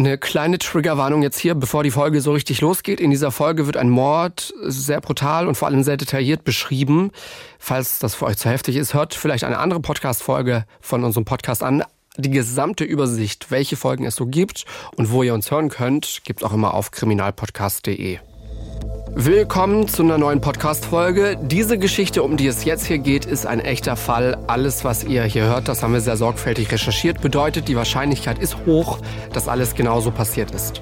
[0.00, 3.00] Eine kleine Triggerwarnung jetzt hier, bevor die Folge so richtig losgeht.
[3.00, 7.10] In dieser Folge wird ein Mord sehr brutal und vor allem sehr detailliert beschrieben.
[7.58, 11.62] Falls das für euch zu heftig ist, hört vielleicht eine andere Podcast-Folge von unserem Podcast
[11.62, 11.84] an.
[12.16, 14.64] Die gesamte Übersicht, welche Folgen es so gibt
[14.96, 18.20] und wo ihr uns hören könnt, gibt auch immer auf kriminalpodcast.de.
[19.14, 21.36] Willkommen zu einer neuen Podcast-Folge.
[21.42, 24.38] Diese Geschichte, um die es jetzt hier geht, ist ein echter Fall.
[24.46, 27.20] Alles, was ihr hier hört, das haben wir sehr sorgfältig recherchiert.
[27.20, 28.98] Bedeutet, die Wahrscheinlichkeit ist hoch,
[29.32, 30.80] dass alles genauso passiert ist.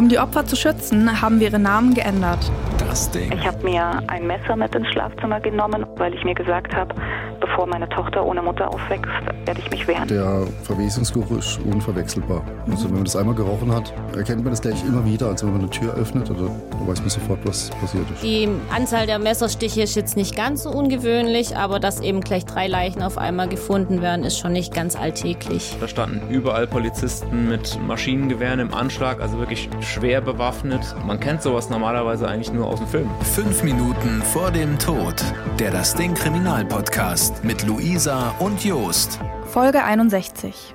[0.00, 2.50] Um die Opfer zu schützen, haben wir ihre Namen geändert.
[2.78, 3.30] Das Ding.
[3.32, 6.94] Ich habe mir ein Messer mit ins Schlafzimmer genommen, weil ich mir gesagt habe,
[7.38, 9.10] bevor meine Tochter ohne Mutter aufwächst,
[9.44, 10.08] werde ich mich wehren.
[10.08, 12.42] Der Verwesungsgeruch ist unverwechselbar.
[12.70, 15.28] Also wenn man das einmal gerochen hat, erkennt man das gleich immer wieder.
[15.28, 18.22] Also wenn man eine Tür öffnet, oder, dann weiß man sofort, was passiert ist.
[18.22, 22.68] Die Anzahl der Messerstiche ist jetzt nicht ganz so ungewöhnlich, aber dass eben gleich drei
[22.68, 25.76] Leichen auf einmal gefunden werden, ist schon nicht ganz alltäglich.
[25.78, 30.94] Da standen überall Polizisten mit Maschinengewehren im Anschlag, also wirklich schwer bewaffnet.
[31.04, 33.10] Man kennt sowas normalerweise eigentlich nur aus dem Film.
[33.34, 35.14] Fünf Minuten vor dem Tod.
[35.58, 39.18] Der Das Ding Kriminalpodcast mit Luisa und Jost.
[39.46, 40.74] Folge 61.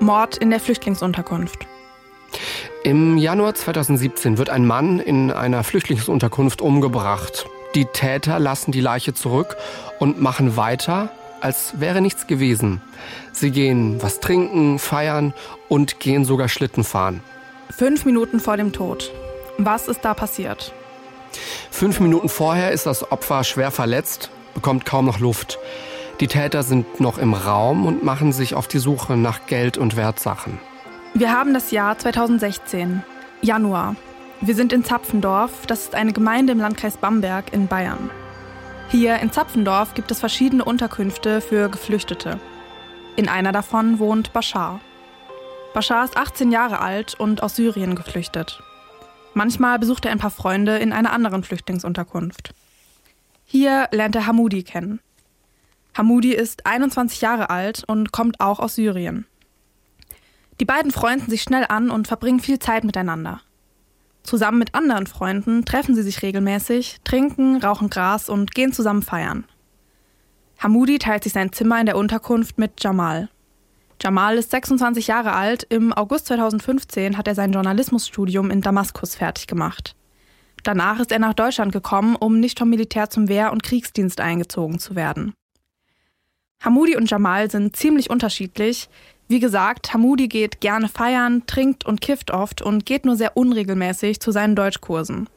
[0.00, 1.66] Mord in der Flüchtlingsunterkunft.
[2.84, 7.46] Im Januar 2017 wird ein Mann in einer Flüchtlingsunterkunft umgebracht.
[7.74, 9.56] Die Täter lassen die Leiche zurück
[9.98, 11.10] und machen weiter,
[11.42, 12.80] als wäre nichts gewesen.
[13.32, 15.34] Sie gehen was trinken, feiern
[15.68, 17.20] und gehen sogar Schlitten fahren.
[17.70, 19.12] Fünf Minuten vor dem Tod.
[19.58, 20.72] Was ist da passiert?
[21.70, 25.58] Fünf Minuten vorher ist das Opfer schwer verletzt, bekommt kaum noch Luft.
[26.20, 29.96] Die Täter sind noch im Raum und machen sich auf die Suche nach Geld und
[29.96, 30.58] Wertsachen.
[31.14, 33.02] Wir haben das Jahr 2016,
[33.42, 33.96] Januar.
[34.40, 38.10] Wir sind in Zapfendorf, das ist eine Gemeinde im Landkreis Bamberg in Bayern.
[38.88, 42.40] Hier in Zapfendorf gibt es verschiedene Unterkünfte für Geflüchtete.
[43.16, 44.80] In einer davon wohnt Bashar.
[45.78, 48.60] Bashar ist 18 Jahre alt und aus Syrien geflüchtet.
[49.32, 52.52] Manchmal besucht er ein paar Freunde in einer anderen Flüchtlingsunterkunft.
[53.44, 54.98] Hier lernt er Hamoudi kennen.
[55.96, 59.24] Hamoudi ist 21 Jahre alt und kommt auch aus Syrien.
[60.58, 63.40] Die beiden freunden sich schnell an und verbringen viel Zeit miteinander.
[64.24, 69.44] Zusammen mit anderen Freunden treffen sie sich regelmäßig, trinken, rauchen Gras und gehen zusammen feiern.
[70.58, 73.28] Hamoudi teilt sich sein Zimmer in der Unterkunft mit Jamal.
[74.00, 75.64] Jamal ist 26 Jahre alt.
[75.68, 79.96] Im August 2015 hat er sein Journalismusstudium in Damaskus fertig gemacht.
[80.62, 84.78] Danach ist er nach Deutschland gekommen, um nicht vom Militär zum Wehr- und Kriegsdienst eingezogen
[84.78, 85.34] zu werden.
[86.60, 88.88] Hamoudi und Jamal sind ziemlich unterschiedlich.
[89.28, 94.20] Wie gesagt, Hamoudi geht gerne feiern, trinkt und kifft oft und geht nur sehr unregelmäßig
[94.20, 95.28] zu seinen Deutschkursen.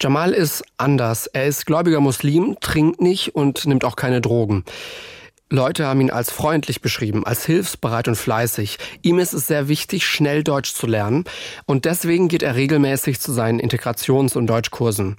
[0.00, 1.26] Jamal ist anders.
[1.28, 4.64] Er ist gläubiger Muslim, trinkt nicht und nimmt auch keine Drogen.
[5.52, 8.78] Leute haben ihn als freundlich beschrieben, als hilfsbereit und fleißig.
[9.02, 11.24] Ihm ist es sehr wichtig, schnell Deutsch zu lernen
[11.66, 15.16] und deswegen geht er regelmäßig zu seinen Integrations- und Deutschkursen.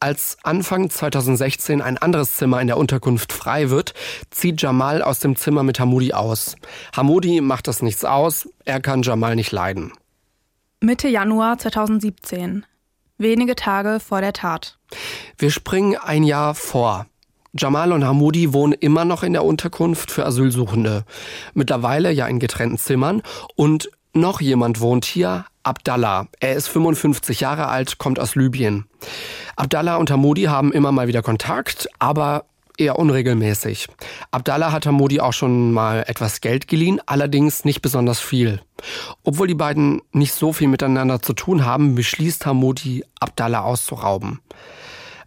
[0.00, 3.92] Als Anfang 2016 ein anderes Zimmer in der Unterkunft frei wird,
[4.30, 6.56] zieht Jamal aus dem Zimmer mit Hamoudi aus.
[6.96, 9.92] Hamoudi macht das nichts aus, er kann Jamal nicht leiden.
[10.80, 12.64] Mitte Januar 2017.
[13.18, 14.78] Wenige Tage vor der Tat.
[15.36, 17.09] Wir springen ein Jahr vor.
[17.58, 21.04] Jamal und Hamoudi wohnen immer noch in der Unterkunft für Asylsuchende.
[21.54, 23.22] Mittlerweile ja in getrennten Zimmern.
[23.56, 26.28] Und noch jemand wohnt hier, Abdallah.
[26.40, 28.86] Er ist 55 Jahre alt, kommt aus Libyen.
[29.56, 32.44] Abdallah und Hamoudi haben immer mal wieder Kontakt, aber
[32.76, 33.88] eher unregelmäßig.
[34.30, 38.60] Abdallah hat Hamoudi auch schon mal etwas Geld geliehen, allerdings nicht besonders viel.
[39.22, 44.40] Obwohl die beiden nicht so viel miteinander zu tun haben, beschließt Hamoudi, Abdallah auszurauben.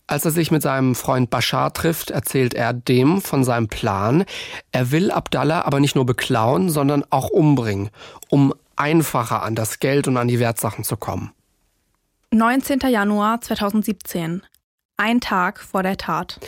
[0.05, 4.25] Als er sich mit seinem Freund Bashar trifft, erzählt er dem von seinem Plan.
[4.71, 7.89] Er will Abdallah aber nicht nur beklauen, sondern auch umbringen,
[8.29, 11.31] um einfacher an das Geld und an die Wertsachen zu kommen.
[12.31, 12.79] 19.
[12.89, 14.41] Januar 2017.
[15.05, 16.39] Ein Tag vor der Tat.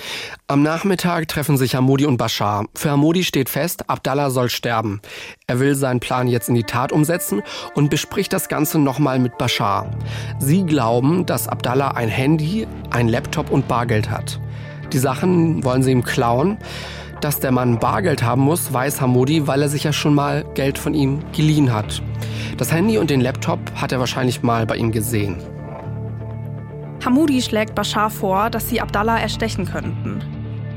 [0.48, 2.68] Am Nachmittag treffen sich Hamoudi und Bashar.
[2.74, 5.02] Für Hamoudi steht fest, Abdallah soll sterben.
[5.46, 7.42] Er will seinen Plan jetzt in die Tat umsetzen
[7.74, 9.92] und bespricht das Ganze nochmal mit Bashar.
[10.40, 14.40] Sie glauben, dass Abdallah ein Handy, ein Laptop und Bargeld hat.
[14.94, 16.58] Die Sachen wollen sie ihm klauen.
[17.20, 20.78] Dass der Mann Bargeld haben muss, weiß Hamoudi, weil er sich ja schon mal Geld
[20.78, 22.02] von ihm geliehen hat.
[22.56, 25.55] Das Handy und den Laptop hat er wahrscheinlich mal bei ihm gesehen.
[27.06, 30.24] Hamoudi schlägt Bashar vor, dass sie Abdallah erstechen könnten.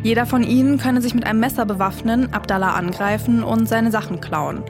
[0.03, 4.63] Jeder von ihnen könne sich mit einem Messer bewaffnen, Abdallah angreifen und seine Sachen klauen.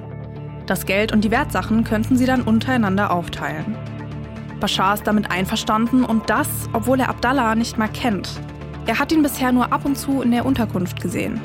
[0.66, 3.76] Das Geld und die Wertsachen könnten sie dann untereinander aufteilen.
[4.60, 8.40] Bashar ist damit einverstanden und das, obwohl er Abdallah nicht mal kennt.
[8.86, 11.40] Er hat ihn bisher nur ab und zu in der Unterkunft gesehen.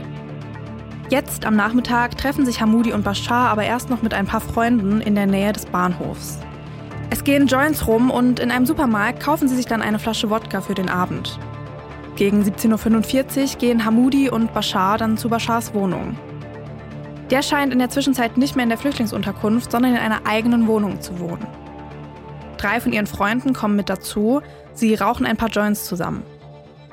[1.09, 5.01] Jetzt am Nachmittag treffen sich Hamudi und Bashar aber erst noch mit ein paar Freunden
[5.01, 6.39] in der Nähe des Bahnhofs.
[7.13, 10.61] Es gehen Joints rum und in einem Supermarkt kaufen sie sich dann eine Flasche Wodka
[10.61, 11.37] für den Abend.
[12.15, 16.17] Gegen 17.45 Uhr gehen Hamudi und Bashar dann zu Bashars Wohnung.
[17.29, 21.01] Der scheint in der Zwischenzeit nicht mehr in der Flüchtlingsunterkunft, sondern in einer eigenen Wohnung
[21.01, 21.45] zu wohnen.
[22.57, 24.41] Drei von ihren Freunden kommen mit dazu,
[24.73, 26.23] sie rauchen ein paar Joints zusammen.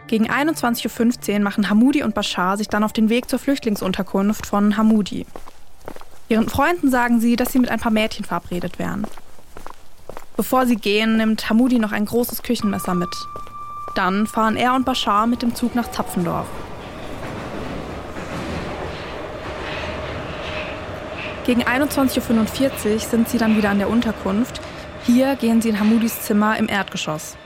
[0.07, 4.77] Gegen 21.15 Uhr machen Hamudi und Bashar sich dann auf den Weg zur Flüchtlingsunterkunft von
[4.77, 5.25] Hamudi.
[6.29, 9.07] Ihren Freunden sagen sie, dass sie mit ein paar Mädchen verabredet wären.
[10.37, 13.15] Bevor sie gehen, nimmt Hamudi noch ein großes Küchenmesser mit.
[13.95, 16.47] Dann fahren er und Bashar mit dem Zug nach Zapfendorf.
[21.47, 24.61] Gegen 21.45 Uhr sind sie dann wieder an der Unterkunft.
[25.05, 27.37] Hier gehen sie in Hamudis Zimmer im Erdgeschoss.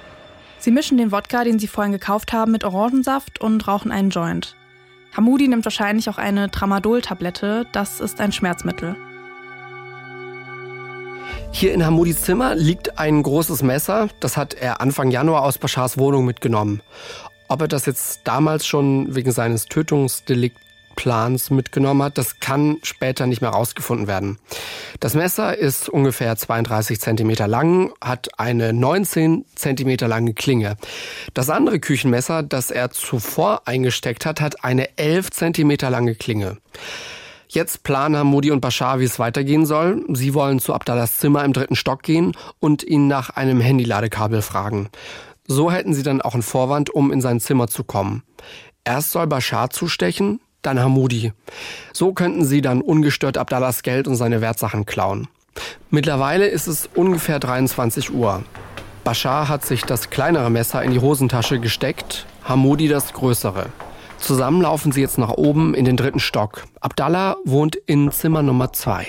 [0.59, 4.57] Sie mischen den Wodka, den sie vorhin gekauft haben, mit Orangensaft und rauchen einen Joint.
[5.17, 8.97] Hamudi nimmt wahrscheinlich auch eine Tramadol-Tablette, das ist ein Schmerzmittel.
[11.57, 14.09] Hier in Hamudis Zimmer liegt ein großes Messer.
[14.19, 16.83] Das hat er Anfang Januar aus Bashars Wohnung mitgenommen.
[17.47, 23.41] Ob er das jetzt damals schon wegen seines Tötungsdeliktplans mitgenommen hat, das kann später nicht
[23.41, 24.41] mehr rausgefunden werden.
[24.99, 30.77] Das Messer ist ungefähr 32 Zentimeter lang, hat eine 19 Zentimeter lange Klinge.
[31.35, 36.57] Das andere Küchenmesser, das er zuvor eingesteckt hat, hat eine 11 Zentimeter lange Klinge.
[37.55, 40.05] Jetzt planen Hamudi und Bashar, wie es weitergehen soll.
[40.13, 44.89] Sie wollen zu Abdallahs Zimmer im dritten Stock gehen und ihn nach einem Handyladekabel fragen.
[45.47, 48.25] So hätten sie dann auch einen Vorwand, um in sein Zimmer zu kommen.
[48.83, 51.33] Erst soll Bashar zustechen, dann Hamudi.
[51.93, 55.29] So könnten sie dann ungestört Abdallahs Geld und seine Wertsachen klauen.
[55.91, 58.43] Mittlerweile ist es ungefähr 23 Uhr.
[59.05, 63.67] Bashar hat sich das kleinere Messer in die Hosentasche gesteckt, Hamudi das größere.
[64.25, 66.65] Zusammen laufen sie jetzt nach oben in den dritten Stock.
[66.81, 69.09] Abdallah wohnt in Zimmer Nummer zwei.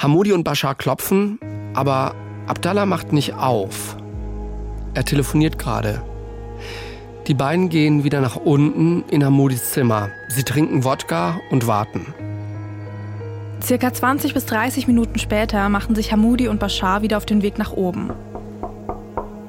[0.00, 1.40] Hamudi und Bashar klopfen,
[1.74, 2.14] aber
[2.46, 3.96] Abdallah macht nicht auf.
[4.94, 6.02] Er telefoniert gerade.
[7.26, 10.10] Die beiden gehen wieder nach unten in Hamudis Zimmer.
[10.28, 12.14] Sie trinken Wodka und warten.
[13.60, 17.58] Circa 20 bis 30 Minuten später machen sich Hamudi und Bashar wieder auf den Weg
[17.58, 18.12] nach oben.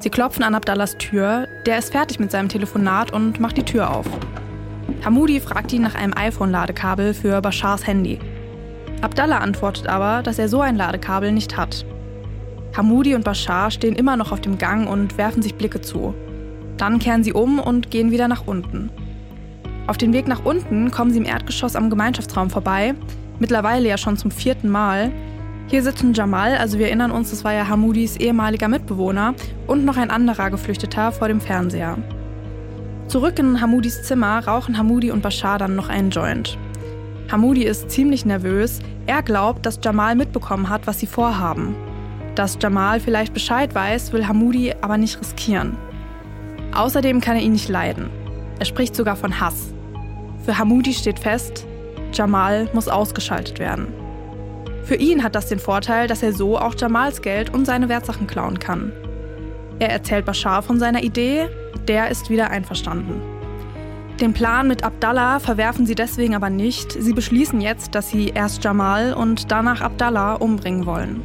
[0.00, 3.94] Sie klopfen an Abdallahs Tür, der ist fertig mit seinem Telefonat und macht die Tür
[3.94, 4.06] auf.
[5.04, 8.18] Hamudi fragt ihn nach einem iPhone-Ladekabel für Bashars Handy.
[9.00, 11.86] Abdallah antwortet aber, dass er so ein Ladekabel nicht hat.
[12.76, 16.14] Hamudi und Bashar stehen immer noch auf dem Gang und werfen sich Blicke zu.
[16.76, 18.90] Dann kehren sie um und gehen wieder nach unten.
[19.86, 22.94] Auf dem Weg nach unten kommen sie im Erdgeschoss am Gemeinschaftsraum vorbei,
[23.38, 25.10] mittlerweile ja schon zum vierten Mal.
[25.66, 29.34] Hier sitzen Jamal, also wir erinnern uns, das war ja Hamudis ehemaliger Mitbewohner,
[29.66, 31.98] und noch ein anderer Geflüchteter vor dem Fernseher.
[33.10, 36.56] Zurück in Hamudis Zimmer rauchen Hamudi und Bashar dann noch einen Joint.
[37.28, 38.78] Hamudi ist ziemlich nervös.
[39.06, 41.74] Er glaubt, dass Jamal mitbekommen hat, was sie vorhaben.
[42.36, 45.76] Dass Jamal vielleicht Bescheid weiß, will Hamudi aber nicht riskieren.
[46.72, 48.10] Außerdem kann er ihn nicht leiden.
[48.60, 49.74] Er spricht sogar von Hass.
[50.44, 51.66] Für Hamudi steht fest,
[52.12, 53.88] Jamal muss ausgeschaltet werden.
[54.84, 58.28] Für ihn hat das den Vorteil, dass er so auch Jamals Geld und seine Wertsachen
[58.28, 58.92] klauen kann.
[59.80, 61.48] Er erzählt Bashar von seiner Idee,
[61.88, 63.20] der ist wieder einverstanden.
[64.20, 66.92] Den Plan mit Abdallah verwerfen sie deswegen aber nicht.
[66.92, 71.22] Sie beschließen jetzt, dass sie erst Jamal und danach Abdallah umbringen wollen.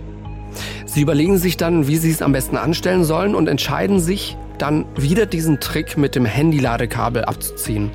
[0.85, 4.85] Sie überlegen sich dann, wie sie es am besten anstellen sollen und entscheiden sich dann
[4.95, 7.91] wieder diesen Trick mit dem Handy-Ladekabel abzuziehen.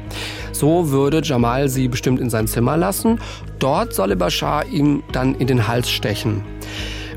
[0.53, 3.19] So würde Jamal sie bestimmt in sein Zimmer lassen.
[3.59, 6.43] Dort solle Bashar ihm dann in den Hals stechen.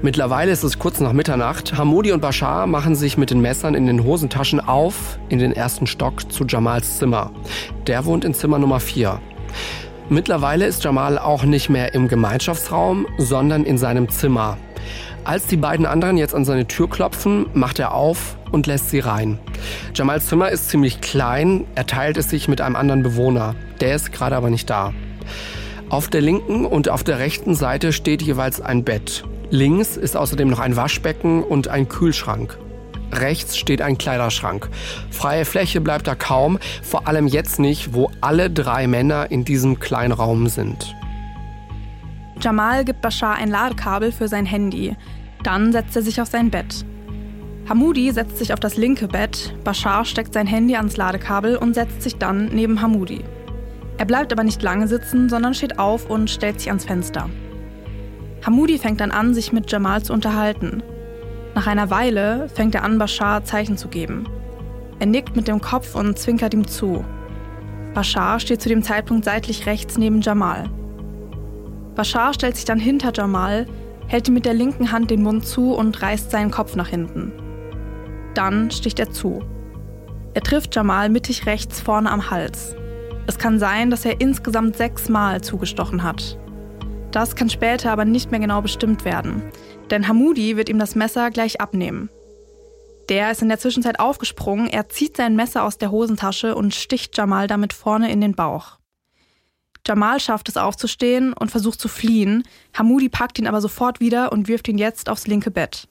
[0.03, 1.77] Mittlerweile ist es kurz nach Mitternacht.
[1.77, 5.87] Hamudi und Bashar machen sich mit den Messern in den Hosentaschen auf in den ersten
[5.87, 7.31] Stock zu Jamals Zimmer.
[7.87, 9.21] Der wohnt in Zimmer Nummer 4.
[10.09, 14.57] Mittlerweile ist Jamal auch nicht mehr im Gemeinschaftsraum, sondern in seinem Zimmer.
[15.23, 18.99] Als die beiden anderen jetzt an seine Tür klopfen, macht er auf und lässt sie
[18.99, 19.39] rein.
[19.95, 23.55] Jamals Zimmer ist ziemlich klein, er teilt es sich mit einem anderen Bewohner.
[23.79, 24.93] Der ist gerade aber nicht da.
[25.87, 29.23] Auf der linken und auf der rechten Seite steht jeweils ein Bett.
[29.49, 32.57] Links ist außerdem noch ein Waschbecken und ein Kühlschrank.
[33.11, 34.69] Rechts steht ein Kleiderschrank.
[35.11, 39.79] Freie Fläche bleibt da kaum, vor allem jetzt nicht, wo alle drei Männer in diesem
[39.79, 40.95] kleinen Raum sind.
[42.41, 44.95] Jamal gibt Bashar ein Ladekabel für sein Handy.
[45.43, 46.85] Dann setzt er sich auf sein Bett.
[47.69, 52.01] Hamudi setzt sich auf das linke Bett, Bashar steckt sein Handy ans Ladekabel und setzt
[52.01, 53.23] sich dann neben Hamudi.
[53.97, 57.29] Er bleibt aber nicht lange sitzen, sondern steht auf und stellt sich ans Fenster.
[58.45, 60.83] Hamudi fängt dann an, sich mit Jamal zu unterhalten.
[61.55, 64.27] Nach einer Weile fängt er an, Bashar Zeichen zu geben.
[64.99, 67.05] Er nickt mit dem Kopf und zwinkert ihm zu.
[67.93, 70.69] Bashar steht zu dem Zeitpunkt seitlich rechts neben Jamal.
[71.95, 73.67] Bashar stellt sich dann hinter Jamal,
[74.07, 77.31] hält ihm mit der linken Hand den Mund zu und reißt seinen Kopf nach hinten.
[78.33, 79.43] Dann sticht er zu.
[80.33, 82.75] Er trifft Jamal mittig rechts vorne am Hals.
[83.27, 86.37] Es kann sein, dass er insgesamt sechsmal zugestochen hat.
[87.13, 89.43] Das kann später aber nicht mehr genau bestimmt werden,
[89.91, 92.09] denn Hamudi wird ihm das Messer gleich abnehmen.
[93.07, 97.15] Der ist in der Zwischenzeit aufgesprungen, er zieht sein Messer aus der Hosentasche und sticht
[97.15, 98.79] Jamal damit vorne in den Bauch.
[99.85, 104.47] Jamal schafft es aufzustehen und versucht zu fliehen, Hamudi packt ihn aber sofort wieder und
[104.47, 105.87] wirft ihn jetzt aufs linke Bett.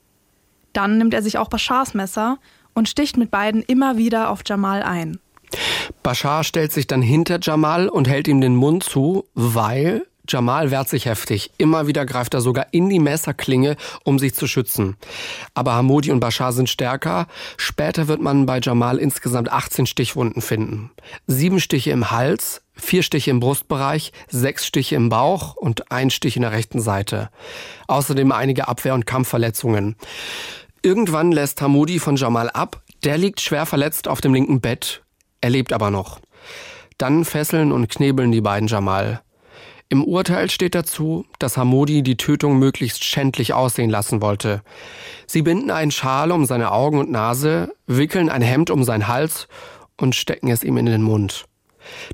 [0.73, 2.37] Dann nimmt er sich auch Bashars Messer
[2.73, 5.19] und sticht mit beiden immer wieder auf Jamal ein.
[6.01, 10.87] Bashar stellt sich dann hinter Jamal und hält ihm den Mund zu, weil Jamal wehrt
[10.87, 11.51] sich heftig.
[11.57, 14.95] Immer wieder greift er sogar in die Messerklinge, um sich zu schützen.
[15.53, 17.27] Aber Hamodi und Bashar sind stärker.
[17.57, 20.91] Später wird man bei Jamal insgesamt 18 Stichwunden finden.
[21.27, 26.37] Sieben Stiche im Hals, vier Stiche im Brustbereich, sechs Stiche im Bauch und ein Stich
[26.37, 27.29] in der rechten Seite.
[27.87, 29.97] Außerdem einige Abwehr- und Kampfverletzungen.
[30.81, 32.81] Irgendwann lässt Hamodi von Jamal ab.
[33.03, 35.03] Der liegt schwer verletzt auf dem linken Bett.
[35.41, 36.19] Er lebt aber noch.
[36.97, 39.21] Dann fesseln und knebeln die beiden Jamal.
[39.93, 44.63] Im Urteil steht dazu, dass Hamodi die Tötung möglichst schändlich aussehen lassen wollte.
[45.27, 49.47] Sie binden einen Schal um seine Augen und Nase, wickeln ein Hemd um seinen Hals
[49.95, 51.45] und stecken es ihm in den Mund.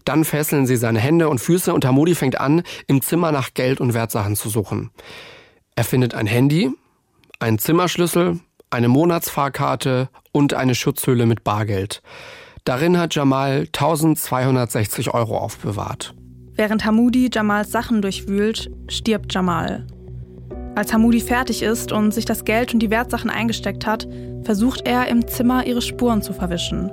[0.04, 3.80] Dann fesseln sie seine Hände und Füße und Hamodi fängt an, im Zimmer nach Geld
[3.80, 4.92] und Wertsachen zu suchen.
[5.78, 6.72] Er findet ein Handy,
[7.40, 12.02] einen Zimmerschlüssel, eine Monatsfahrkarte und eine Schutzhülle mit Bargeld.
[12.66, 16.14] Darin hat Jamal 1260 Euro aufbewahrt.
[16.60, 19.88] Während Hamudi Jamals Sachen durchwühlt, stirbt Jamal.
[20.76, 24.10] Als Hamudi fertig ist und sich das Geld und die Wertsachen eingesteckt hat,
[24.44, 26.92] versucht er im Zimmer ihre Spuren zu verwischen.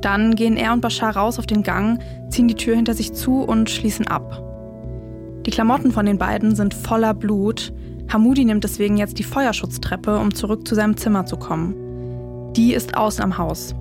[0.00, 3.42] Dann gehen er und Bashar raus auf den Gang, ziehen die Tür hinter sich zu
[3.44, 4.42] und schließen ab.
[5.46, 7.72] Die Klamotten von den beiden sind voller Blut.
[8.12, 11.76] Hamudi nimmt deswegen jetzt die Feuerschutztreppe, um zurück zu seinem Zimmer zu kommen.
[12.56, 13.72] Die ist außen am Haus.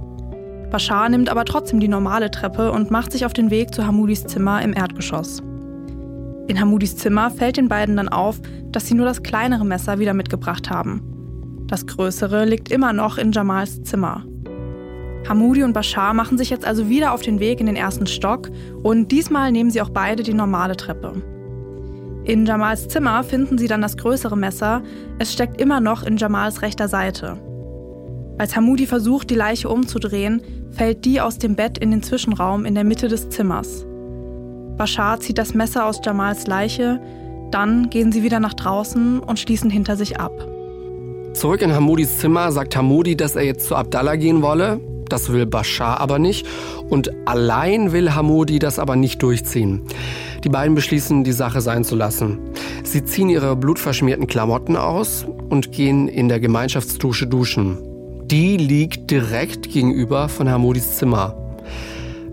[0.69, 4.25] Bashar nimmt aber trotzdem die normale Treppe und macht sich auf den Weg zu Hamudis
[4.25, 5.41] Zimmer im Erdgeschoss.
[6.47, 8.39] In Hamudis Zimmer fällt den beiden dann auf,
[8.71, 11.01] dass sie nur das kleinere Messer wieder mitgebracht haben.
[11.67, 14.25] Das größere liegt immer noch in Jamals Zimmer.
[15.27, 18.49] Hamudi und Bashar machen sich jetzt also wieder auf den Weg in den ersten Stock
[18.81, 21.21] und diesmal nehmen sie auch beide die normale Treppe.
[22.23, 24.81] In Jamals Zimmer finden sie dann das größere Messer,
[25.19, 27.37] es steckt immer noch in Jamals rechter Seite.
[28.39, 32.75] Als Hamudi versucht, die Leiche umzudrehen, fällt die aus dem Bett in den Zwischenraum in
[32.75, 33.85] der Mitte des Zimmers.
[34.77, 37.01] Bashar zieht das Messer aus Jamals Leiche,
[37.51, 40.31] dann gehen sie wieder nach draußen und schließen hinter sich ab.
[41.33, 44.79] Zurück in Hamudis Zimmer sagt Hamudi, dass er jetzt zu Abdallah gehen wolle.
[45.09, 46.45] Das will Bashar aber nicht.
[46.89, 49.81] Und allein will Hamudi das aber nicht durchziehen.
[50.43, 52.39] Die beiden beschließen, die Sache sein zu lassen.
[52.83, 57.88] Sie ziehen ihre blutverschmierten Klamotten aus und gehen in der Gemeinschaftsdusche duschen.
[58.31, 61.35] Die liegt direkt gegenüber von Hamodis Zimmer.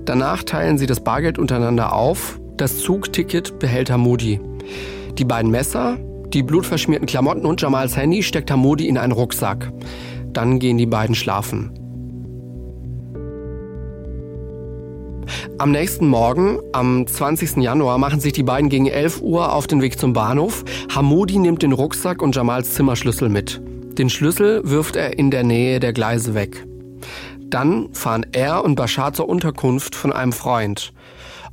[0.04, 2.38] Danach teilen sie das Bargeld untereinander auf.
[2.58, 4.38] Das Zugticket behält Hamodi.
[5.16, 5.96] Die beiden Messer,
[6.34, 9.72] die blutverschmierten Klamotten und Jamals Handy steckt Hamodi in einen Rucksack.
[10.34, 11.70] Dann gehen die beiden schlafen.
[15.56, 17.56] Am nächsten Morgen, am 20.
[17.56, 20.62] Januar, machen sich die beiden gegen 11 Uhr auf den Weg zum Bahnhof.
[20.94, 23.62] Hamodi nimmt den Rucksack und Jamals Zimmerschlüssel mit.
[23.98, 26.66] Den Schlüssel wirft er in der Nähe der Gleise weg.
[27.40, 30.92] Dann fahren er und Bashar zur Unterkunft von einem Freund.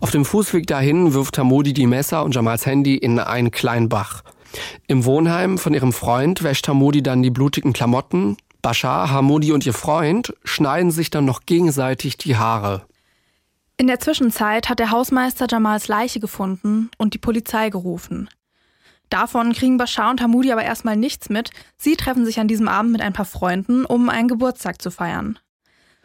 [0.02, 4.24] Auf dem Fußweg dahin wirft Hamodi die Messer und Jamals Handy in einen kleinen Bach.
[4.88, 8.36] Im Wohnheim von ihrem Freund wäscht Hamodi dann die blutigen Klamotten.
[8.62, 12.82] Bashar, Hamodi und ihr Freund schneiden sich dann noch gegenseitig die Haare.
[13.78, 18.30] In der Zwischenzeit hat der Hausmeister Jamals Leiche gefunden und die Polizei gerufen.
[19.14, 21.52] Davon kriegen Bashar und Hamudi aber erstmal nichts mit.
[21.78, 25.38] Sie treffen sich an diesem Abend mit ein paar Freunden, um einen Geburtstag zu feiern.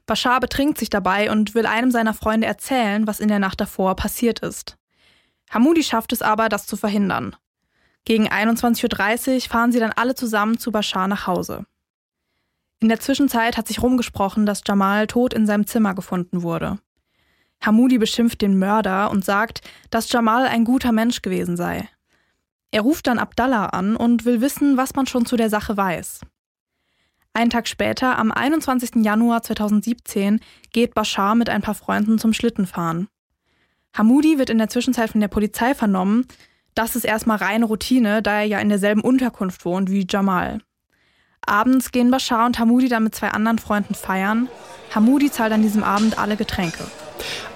[0.04, 3.96] Bashar betrinkt sich dabei und will einem seiner Freunde erzählen, was in der Nacht davor
[3.96, 4.76] passiert ist.
[5.48, 7.34] Hamudi schafft es aber, das zu verhindern.
[8.04, 11.64] Gegen 21.30 Uhr fahren sie dann alle zusammen zu Bashar nach Hause.
[12.78, 16.78] In der Zwischenzeit hat sich rumgesprochen, dass Jamal tot in seinem Zimmer gefunden wurde.
[17.64, 21.88] Hamudi beschimpft den Mörder und sagt, dass Jamal ein guter Mensch gewesen sei.
[22.70, 26.20] Er ruft dann Abdallah an und will wissen, was man schon zu der Sache weiß.
[27.32, 29.04] Einen Tag später, am 21.
[29.04, 30.40] Januar 2017,
[30.72, 33.08] geht Bashar mit ein paar Freunden zum Schlittenfahren.
[33.96, 36.26] Hamudi wird in der Zwischenzeit von der Polizei vernommen.
[36.74, 40.60] Das ist erstmal reine Routine, da er ja in derselben Unterkunft wohnt wie Jamal.
[41.46, 44.48] Abends gehen Bashar und Hamudi dann mit zwei anderen Freunden feiern.
[44.94, 46.84] Hamudi zahlt an diesem Abend alle Getränke.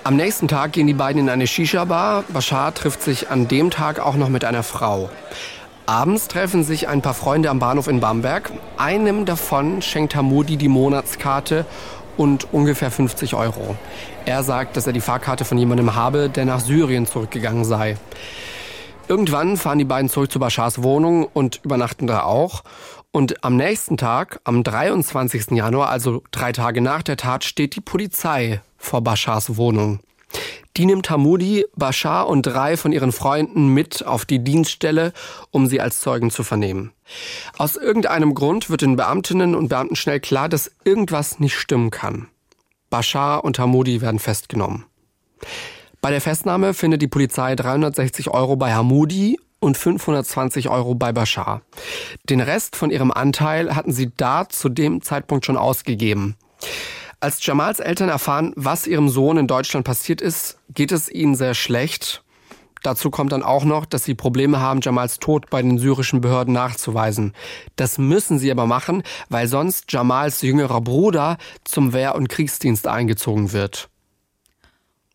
[0.05, 2.25] Am nächsten Tag gehen die beiden in eine Shisha-Bar.
[2.29, 5.11] Bashar trifft sich an dem Tag auch noch mit einer Frau.
[5.87, 8.53] Abends treffen sich ein paar Freunde am Bahnhof in Bamberg.
[8.77, 11.67] Einem davon schenkt Hamudi die Monatskarte
[12.17, 13.77] und ungefähr 50 Euro.
[14.25, 17.97] Er sagt, dass er die Fahrkarte von jemandem habe, der nach Syrien zurückgegangen sei.
[19.09, 22.63] Irgendwann fahren die beiden zurück zu Bashars Wohnung und übernachten da auch.
[23.11, 25.51] Und am nächsten Tag, am 23.
[25.51, 30.01] Januar, also drei Tage nach der Tat, steht die Polizei vor Bashars Wohnung.
[30.77, 35.13] Die nimmt Hamudi, Bashar und drei von ihren Freunden mit auf die Dienststelle,
[35.51, 36.93] um sie als Zeugen zu vernehmen.
[37.59, 42.29] Aus irgendeinem Grund wird den Beamtinnen und Beamten schnell klar, dass irgendwas nicht stimmen kann.
[42.89, 44.85] Bashar und Hamudi werden festgenommen.
[46.01, 51.63] Bei der Festnahme findet die Polizei 360 Euro bei Hamudi und 520 Euro bei Bashar.
[52.29, 56.37] Den Rest von ihrem Anteil hatten sie da zu dem Zeitpunkt schon ausgegeben.
[57.23, 61.55] Als Jamals Eltern erfahren, was ihrem Sohn in Deutschland passiert ist, geht es ihnen sehr
[61.55, 62.25] schlecht.
[62.83, 66.53] Dazu kommt dann auch noch, dass sie Probleme haben, Jamals Tod bei den syrischen Behörden
[66.53, 67.33] nachzuweisen.
[67.77, 73.53] Das müssen sie aber machen, weil sonst Jamals jüngerer Bruder zum Wehr- und Kriegsdienst eingezogen
[73.53, 73.89] wird.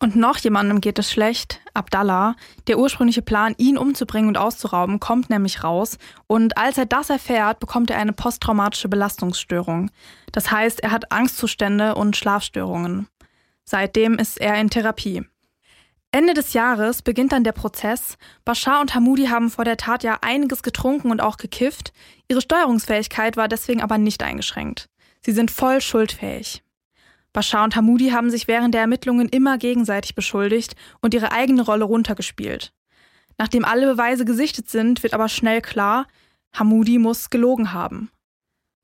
[0.00, 2.36] Und noch jemandem geht es schlecht, Abdallah.
[2.68, 5.98] Der ursprüngliche Plan, ihn umzubringen und auszurauben, kommt nämlich raus.
[6.28, 9.90] Und als er das erfährt, bekommt er eine posttraumatische Belastungsstörung.
[10.30, 13.08] Das heißt, er hat Angstzustände und Schlafstörungen.
[13.64, 15.24] Seitdem ist er in Therapie.
[16.10, 18.16] Ende des Jahres beginnt dann der Prozess.
[18.44, 21.92] Bashar und Hamudi haben vor der Tat ja einiges getrunken und auch gekifft.
[22.28, 24.88] Ihre Steuerungsfähigkeit war deswegen aber nicht eingeschränkt.
[25.20, 26.62] Sie sind voll schuldfähig.
[27.32, 31.84] Bashar und Hamudi haben sich während der Ermittlungen immer gegenseitig beschuldigt und ihre eigene Rolle
[31.84, 32.72] runtergespielt.
[33.36, 36.06] Nachdem alle Beweise gesichtet sind, wird aber schnell klar,
[36.52, 38.10] Hamudi muss gelogen haben.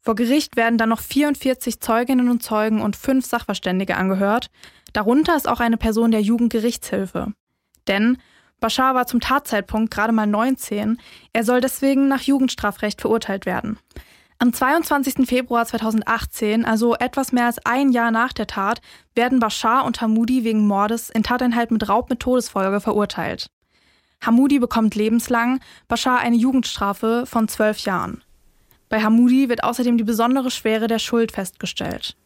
[0.01, 4.51] Vor Gericht werden dann noch 44 Zeuginnen und Zeugen und fünf Sachverständige angehört.
[4.93, 7.33] Darunter ist auch eine Person der Jugendgerichtshilfe.
[7.89, 8.19] Denn
[8.61, 10.99] Bashar war zum Tatzeitpunkt gerade mal 19.
[11.33, 13.79] Er soll deswegen nach Jugendstrafrecht verurteilt werden.
[14.39, 15.27] Am 22.
[15.27, 18.81] Februar 2018, also etwas mehr als ein Jahr nach der Tat,
[19.15, 23.47] werden Bashar und Hamudi wegen Mordes in Tateinheit mit Raub mit Todesfolge verurteilt.
[24.25, 28.23] Hamudi bekommt lebenslang, Bashar eine Jugendstrafe von zwölf Jahren.
[28.89, 32.17] Bei Hamudi wird außerdem die besondere Schwere der Schuld festgestellt.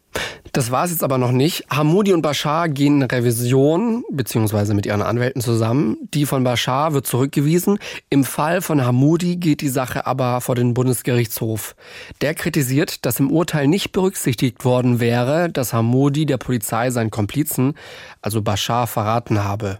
[0.52, 1.64] Das war es jetzt aber noch nicht.
[1.70, 5.96] Hamudi und Bashar gehen in Revision, beziehungsweise mit ihren Anwälten zusammen.
[6.14, 7.78] Die von Bashar wird zurückgewiesen.
[8.10, 11.76] Im Fall von Hamudi geht die Sache aber vor den Bundesgerichtshof.
[12.20, 17.74] Der kritisiert, dass im Urteil nicht berücksichtigt worden wäre, dass Hamudi der Polizei seinen Komplizen,
[18.22, 19.78] also Bashar, verraten habe.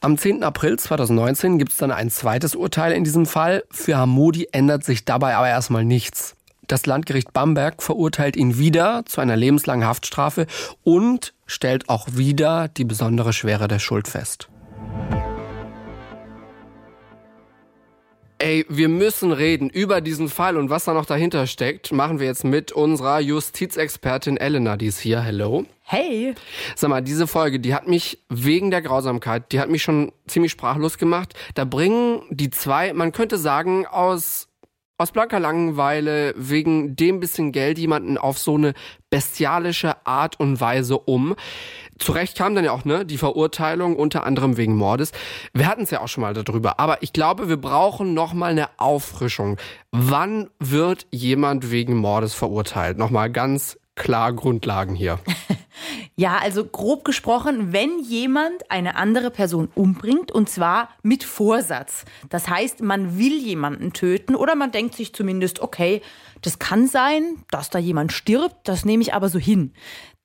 [0.00, 0.42] Am 10.
[0.42, 3.64] April 2019 gibt es dann ein zweites Urteil in diesem Fall.
[3.70, 6.37] Für Hamudi ändert sich dabei aber erstmal nichts.
[6.68, 10.46] Das Landgericht Bamberg verurteilt ihn wieder zu einer lebenslangen Haftstrafe
[10.84, 14.50] und stellt auch wieder die besondere Schwere der Schuld fest.
[18.40, 22.26] Ey, wir müssen reden über diesen Fall und was da noch dahinter steckt, machen wir
[22.26, 25.20] jetzt mit unserer Justizexpertin Elena, die ist hier.
[25.22, 25.64] Hello.
[25.82, 26.34] Hey.
[26.76, 30.52] Sag mal, diese Folge, die hat mich wegen der Grausamkeit, die hat mich schon ziemlich
[30.52, 31.32] sprachlos gemacht.
[31.54, 34.47] Da bringen die zwei, man könnte sagen, aus
[34.98, 38.74] aus blanker Langeweile wegen dem bisschen Geld jemanden auf so eine
[39.10, 41.36] bestialische Art und Weise um.
[41.98, 45.12] Zurecht kam dann ja auch ne die Verurteilung unter anderem wegen Mordes.
[45.54, 48.50] Wir hatten es ja auch schon mal darüber, aber ich glaube, wir brauchen noch mal
[48.50, 49.56] eine Auffrischung.
[49.92, 52.98] Wann wird jemand wegen Mordes verurteilt?
[52.98, 55.18] Noch mal ganz klar Grundlagen hier.
[56.16, 62.04] Ja, also grob gesprochen, wenn jemand eine andere Person umbringt und zwar mit Vorsatz.
[62.28, 66.02] Das heißt, man will jemanden töten oder man denkt sich zumindest, okay,
[66.42, 69.72] das kann sein, dass da jemand stirbt, das nehme ich aber so hin.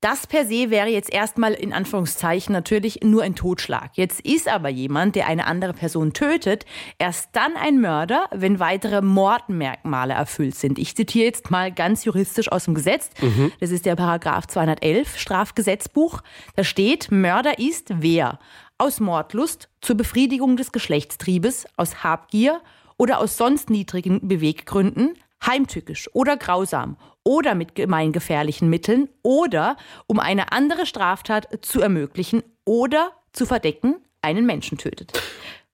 [0.03, 3.91] Das per se wäre jetzt erstmal in Anführungszeichen natürlich nur ein Totschlag.
[3.93, 6.65] Jetzt ist aber jemand, der eine andere Person tötet,
[6.99, 10.77] erst dann ein Mörder, wenn weitere Mordmerkmale erfüllt sind.
[10.77, 13.11] Ich zitiere jetzt mal ganz juristisch aus dem Gesetz.
[13.21, 13.53] Mhm.
[13.61, 16.19] Das ist der Paragraph 211 Strafgesetzbuch.
[16.57, 18.39] Da steht, Mörder ist wer?
[18.77, 22.59] Aus Mordlust zur Befriedigung des Geschlechtstriebes, aus Habgier
[22.97, 25.13] oder aus sonst niedrigen Beweggründen,
[25.45, 29.77] heimtückisch oder grausam oder mit gemeingefährlichen Mitteln oder
[30.07, 35.13] um eine andere Straftat zu ermöglichen oder zu verdecken, einen Menschen tötet.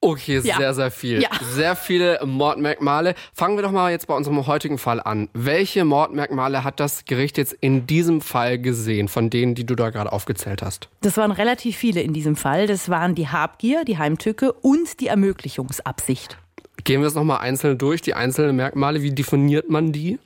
[0.01, 0.55] Okay, ja.
[0.55, 1.21] sehr, sehr viel.
[1.21, 1.29] Ja.
[1.41, 3.15] Sehr viele Mordmerkmale.
[3.34, 5.27] Fangen wir doch mal jetzt bei unserem heutigen Fall an.
[5.34, 9.89] Welche Mordmerkmale hat das Gericht jetzt in diesem Fall gesehen, von denen, die du da
[9.89, 10.88] gerade aufgezählt hast?
[11.01, 12.65] Das waren relativ viele in diesem Fall.
[12.65, 16.38] Das waren die Habgier, die Heimtücke und die Ermöglichungsabsicht.
[16.84, 19.02] Gehen wir es nochmal einzeln durch, die einzelnen Merkmale.
[19.02, 20.20] Wie definiert man die?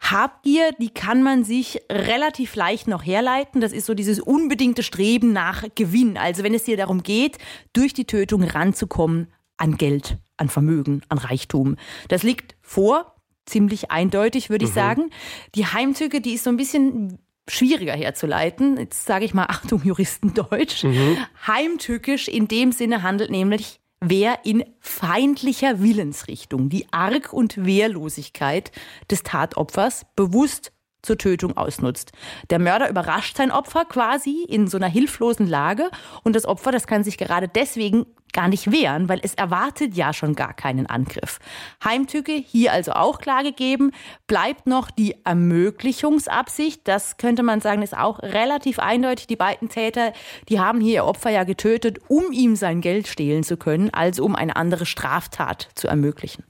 [0.00, 3.60] Habgier, die kann man sich relativ leicht noch herleiten.
[3.60, 6.16] Das ist so dieses unbedingte Streben nach Gewinn.
[6.16, 7.38] Also wenn es dir darum geht,
[7.72, 11.76] durch die Tötung ranzukommen an Geld, an Vermögen, an Reichtum.
[12.08, 14.74] Das liegt vor, ziemlich eindeutig, würde ich mhm.
[14.74, 15.10] sagen.
[15.54, 18.78] Die Heimtücke, die ist so ein bisschen schwieriger herzuleiten.
[18.78, 20.84] Jetzt sage ich mal, Achtung, Juristendeutsch.
[20.84, 21.18] Mhm.
[21.46, 28.72] Heimtückisch in dem Sinne handelt nämlich wer in feindlicher Willensrichtung die Arg- und Wehrlosigkeit
[29.10, 32.12] des Tatopfers bewusst zur Tötung ausnutzt.
[32.50, 35.90] Der Mörder überrascht sein Opfer quasi in so einer hilflosen Lage
[36.22, 40.12] und das Opfer, das kann sich gerade deswegen gar nicht wehren, weil es erwartet ja
[40.12, 41.40] schon gar keinen Angriff.
[41.84, 43.90] Heimtücke hier also auch klar gegeben,
[44.28, 46.86] bleibt noch die Ermöglichungsabsicht.
[46.86, 49.26] Das könnte man sagen, ist auch relativ eindeutig.
[49.26, 50.12] Die beiden Täter,
[50.48, 54.24] die haben hier ihr Opfer ja getötet, um ihm sein Geld stehlen zu können, also
[54.24, 56.44] um eine andere Straftat zu ermöglichen.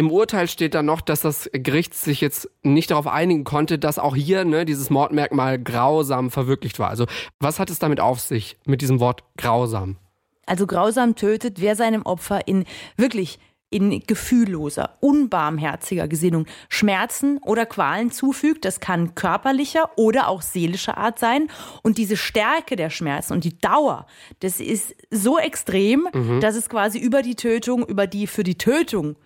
[0.00, 3.98] Im Urteil steht dann noch, dass das Gericht sich jetzt nicht darauf einigen konnte, dass
[3.98, 6.88] auch hier ne, dieses Mordmerkmal grausam verwirklicht war.
[6.88, 7.04] Also
[7.38, 9.98] was hat es damit auf sich mit diesem Wort grausam?
[10.46, 12.64] Also grausam tötet, wer seinem Opfer in
[12.96, 18.64] wirklich in gefühlloser, unbarmherziger Gesinnung Schmerzen oder Qualen zufügt.
[18.64, 21.48] Das kann körperlicher oder auch seelischer Art sein.
[21.82, 24.06] Und diese Stärke der Schmerzen und die Dauer,
[24.38, 26.40] das ist so extrem, mhm.
[26.40, 29.16] dass es quasi über die Tötung, über die für die Tötung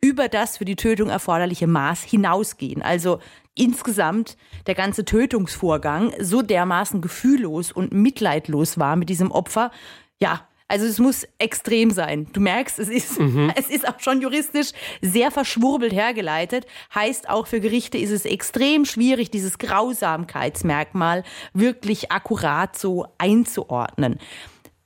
[0.00, 2.82] über das für die Tötung erforderliche Maß hinausgehen.
[2.82, 3.18] Also
[3.54, 9.72] insgesamt der ganze Tötungsvorgang so dermaßen gefühllos und mitleidlos war mit diesem Opfer.
[10.20, 12.28] Ja, also es muss extrem sein.
[12.34, 13.50] Du merkst, es ist, mhm.
[13.56, 16.66] es ist auch schon juristisch sehr verschwurbelt hergeleitet.
[16.94, 24.18] Heißt auch für Gerichte ist es extrem schwierig, dieses Grausamkeitsmerkmal wirklich akkurat so einzuordnen.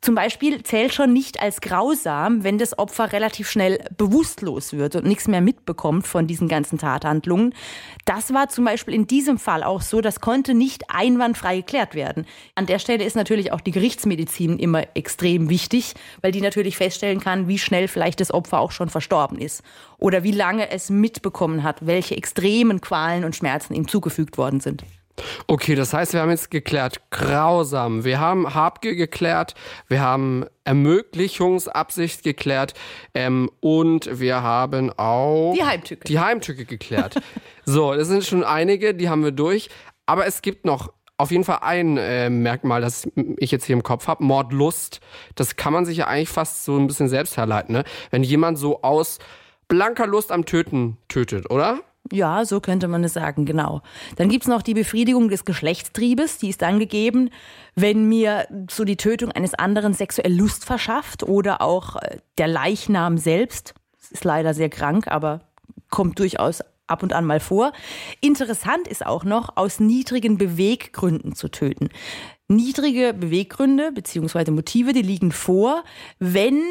[0.04, 5.06] Zum Beispiel zählt schon nicht als grausam, wenn das Opfer relativ schnell bewusstlos wird und
[5.06, 7.54] nichts mehr mitbekommt von diesen ganzen Tathandlungen.
[8.04, 12.26] Das war zum Beispiel in diesem Fall auch so, das konnte nicht einwandfrei geklärt werden.
[12.56, 17.20] An der Stelle ist natürlich auch die Gerichtsmedizin immer extrem wichtig, weil die natürlich feststellen
[17.20, 19.62] kann, wie schnell vielleicht das Opfer auch schon verstorben ist
[19.98, 24.82] oder wie lange es mitbekommen hat, welche extremen Qualen und Schmerzen ihm zugefügt worden sind.
[25.46, 28.04] Okay, das heißt, wir haben jetzt geklärt, grausam.
[28.04, 29.54] Wir haben Habgier geklärt,
[29.88, 32.74] wir haben Ermöglichungsabsicht geklärt
[33.14, 37.16] ähm, und wir haben auch die Heimtücke, die Heimtücke geklärt.
[37.64, 39.68] so, das sind schon einige, die haben wir durch.
[40.06, 43.82] Aber es gibt noch auf jeden Fall ein äh, Merkmal, das ich jetzt hier im
[43.82, 45.00] Kopf habe, Mordlust.
[45.36, 47.74] Das kann man sich ja eigentlich fast so ein bisschen selbst herleiten.
[47.74, 47.84] Ne?
[48.10, 49.18] Wenn jemand so aus
[49.68, 51.80] blanker Lust am Töten tötet, oder?
[52.10, 53.80] Ja, so könnte man es sagen, genau.
[54.16, 57.30] Dann gibt's noch die Befriedigung des Geschlechtstriebes, die ist dann gegeben,
[57.74, 63.18] wenn mir so die Tötung eines anderen sexuell Lust verschafft oder auch äh, der Leichnam
[63.18, 63.74] selbst.
[64.00, 65.42] Das ist leider sehr krank, aber
[65.90, 67.72] kommt durchaus ab und an mal vor.
[68.20, 71.88] Interessant ist auch noch, aus niedrigen Beweggründen zu töten.
[72.48, 74.50] Niedrige Beweggründe bzw.
[74.50, 75.84] Motive, die liegen vor,
[76.18, 76.62] wenn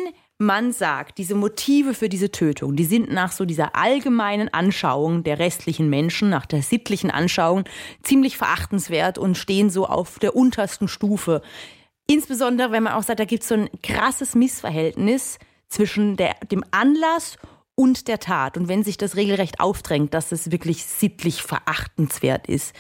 [0.42, 5.40] man sagt, diese Motive für diese Tötung, die sind nach so dieser allgemeinen Anschauung der
[5.40, 7.64] restlichen Menschen, nach der sittlichen Anschauung,
[8.04, 11.42] ziemlich verachtenswert und stehen so auf der untersten Stufe.
[12.08, 15.38] Insbesondere, wenn man auch sagt, da gibt es so ein krasses Missverhältnis
[15.70, 17.38] zwischen der, dem Anlass
[17.76, 18.58] und der Tat.
[18.58, 22.76] Und wenn sich das regelrecht aufdrängt, dass es wirklich sittlich verachtenswert ist.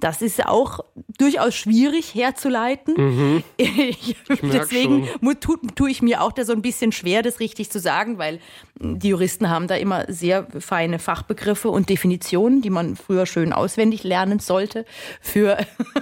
[0.00, 0.80] Das ist auch
[1.18, 2.94] durchaus schwierig herzuleiten.
[2.96, 3.44] Mhm.
[4.42, 5.08] Deswegen
[5.40, 8.38] tue tu ich mir auch da so ein bisschen schwer, das richtig zu sagen, weil
[8.78, 14.04] die Juristen haben da immer sehr feine Fachbegriffe und Definitionen, die man früher schön auswendig
[14.04, 14.84] lernen sollte
[15.22, 15.56] für,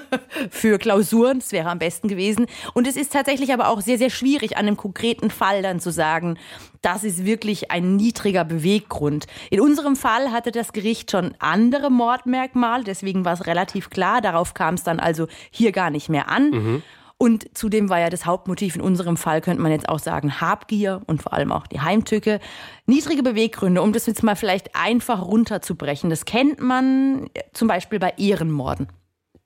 [0.51, 1.39] für Klausuren.
[1.39, 2.47] Das wäre am besten gewesen.
[2.73, 5.93] Und es ist tatsächlich aber auch sehr, sehr schwierig, an einem konkreten Fall dann zu
[5.93, 6.37] sagen,
[6.85, 9.27] das ist wirklich ein niedriger Beweggrund.
[9.51, 14.21] In unserem Fall hatte das Gericht schon andere Mordmerkmale, deswegen war es relativ relativ klar.
[14.21, 16.51] Darauf kam es dann also hier gar nicht mehr an.
[16.51, 16.83] Mhm.
[17.17, 21.01] Und zudem war ja das Hauptmotiv in unserem Fall, könnte man jetzt auch sagen, Habgier
[21.07, 22.41] und vor allem auch die Heimtücke.
[22.87, 26.11] Niedrige Beweggründe, um das jetzt mal vielleicht einfach runterzubrechen.
[26.11, 28.89] Das kennt man zum Beispiel bei Ehrenmorden.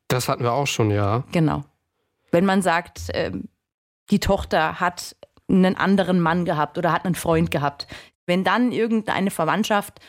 [0.09, 1.25] Das hatten wir auch schon, ja.
[1.31, 1.63] Genau.
[2.31, 3.33] Wenn man sagt, äh,
[4.11, 5.15] die Tochter hat
[5.49, 7.87] einen anderen Mann gehabt oder hat einen Freund gehabt.
[8.27, 10.01] Wenn dann irgendeine Verwandtschaft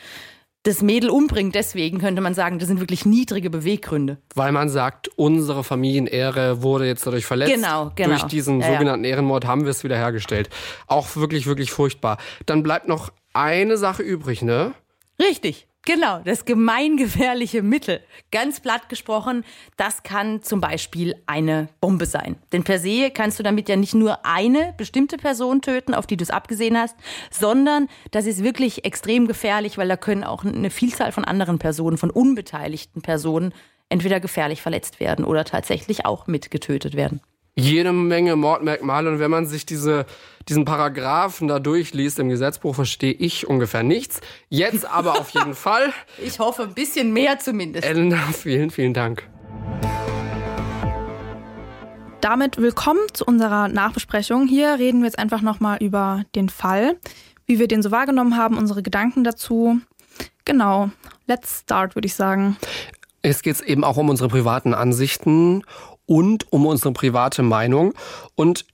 [0.62, 1.54] das Mädel umbringt.
[1.54, 4.18] Deswegen könnte man sagen, das sind wirklich niedrige Beweggründe.
[4.34, 7.52] Weil man sagt, unsere Familienehre wurde jetzt dadurch verletzt.
[7.52, 8.10] Genau, genau.
[8.10, 9.10] Durch diesen ja, sogenannten ja.
[9.12, 10.50] Ehrenmord haben wir es wiederhergestellt.
[10.86, 12.18] Auch wirklich, wirklich furchtbar.
[12.46, 14.74] Dann bleibt noch eine Sache übrig, ne?
[15.18, 15.66] Richtig.
[15.86, 18.00] Genau, das gemeingefährliche Mittel.
[18.30, 19.44] Ganz platt gesprochen,
[19.78, 22.36] das kann zum Beispiel eine Bombe sein.
[22.52, 26.18] Denn per se kannst du damit ja nicht nur eine bestimmte Person töten, auf die
[26.18, 26.96] du es abgesehen hast,
[27.30, 31.96] sondern das ist wirklich extrem gefährlich, weil da können auch eine Vielzahl von anderen Personen,
[31.96, 33.54] von unbeteiligten Personen
[33.88, 37.22] entweder gefährlich verletzt werden oder tatsächlich auch mitgetötet werden
[37.54, 39.10] jede Menge Mordmerkmale.
[39.10, 40.06] Und wenn man sich diese,
[40.48, 44.20] diesen Paragraphen da durchliest im Gesetzbuch, verstehe ich ungefähr nichts.
[44.48, 45.92] Jetzt aber auf jeden Fall.
[46.18, 47.86] Ich hoffe, ein bisschen mehr zumindest.
[47.86, 49.28] Elena, vielen, vielen Dank.
[52.20, 54.46] Damit willkommen zu unserer Nachbesprechung.
[54.46, 56.98] Hier reden wir jetzt einfach nochmal über den Fall,
[57.46, 59.80] wie wir den so wahrgenommen haben, unsere Gedanken dazu.
[60.44, 60.90] Genau,
[61.26, 62.56] let's start, würde ich sagen.
[63.22, 65.62] Es geht eben auch um unsere privaten Ansichten
[66.10, 67.94] und um unsere private Meinung.
[68.34, 68.66] Und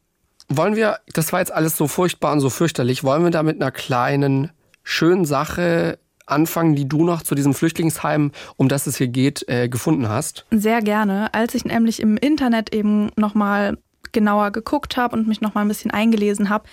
[0.48, 3.60] wollen wir, das war jetzt alles so furchtbar und so fürchterlich, wollen wir da mit
[3.60, 9.08] einer kleinen, schönen Sache anfangen, die du noch zu diesem Flüchtlingsheim, um das es hier
[9.08, 10.46] geht, äh, gefunden hast?
[10.50, 11.34] Sehr gerne.
[11.34, 13.76] Als ich nämlich im Internet eben nochmal
[14.12, 16.64] genauer geguckt habe und mich nochmal ein bisschen eingelesen habe,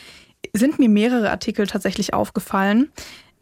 [0.54, 2.90] sind mir mehrere Artikel tatsächlich aufgefallen.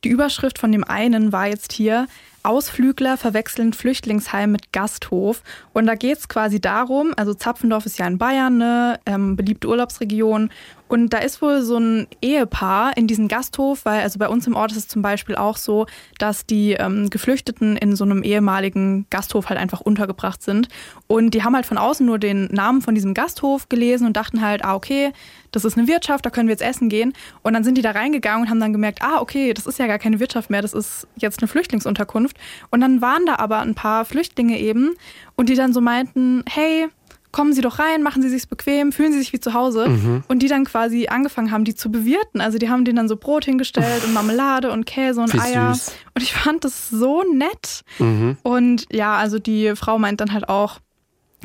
[0.03, 2.07] Die Überschrift von dem einen war jetzt hier,
[2.43, 5.41] Ausflügler verwechseln Flüchtlingsheim mit Gasthof.
[5.73, 9.67] Und da geht es quasi darum, also Zapfendorf ist ja in Bayern eine ähm, beliebte
[9.67, 10.49] Urlaubsregion.
[10.91, 14.57] Und da ist wohl so ein Ehepaar in diesem Gasthof, weil also bei uns im
[14.57, 15.85] Ort ist es zum Beispiel auch so,
[16.17, 20.67] dass die ähm, Geflüchteten in so einem ehemaligen Gasthof halt einfach untergebracht sind.
[21.07, 24.41] Und die haben halt von außen nur den Namen von diesem Gasthof gelesen und dachten
[24.41, 25.13] halt, ah, okay,
[25.51, 27.13] das ist eine Wirtschaft, da können wir jetzt essen gehen.
[27.41, 29.87] Und dann sind die da reingegangen und haben dann gemerkt, ah, okay, das ist ja
[29.87, 32.35] gar keine Wirtschaft mehr, das ist jetzt eine Flüchtlingsunterkunft.
[32.69, 34.91] Und dann waren da aber ein paar Flüchtlinge eben
[35.37, 36.89] und die dann so meinten, hey,
[37.31, 39.87] kommen Sie doch rein, machen Sie sich bequem, fühlen Sie sich wie zu Hause.
[39.87, 40.23] Mhm.
[40.27, 42.41] Und die dann quasi angefangen haben, die zu bewirten.
[42.41, 45.73] Also die haben denen dann so Brot hingestellt und Marmelade und Käse und wie Eier.
[45.73, 45.93] Süß.
[46.15, 47.83] Und ich fand das so nett.
[47.99, 48.37] Mhm.
[48.43, 50.79] Und ja, also die Frau meint dann halt auch,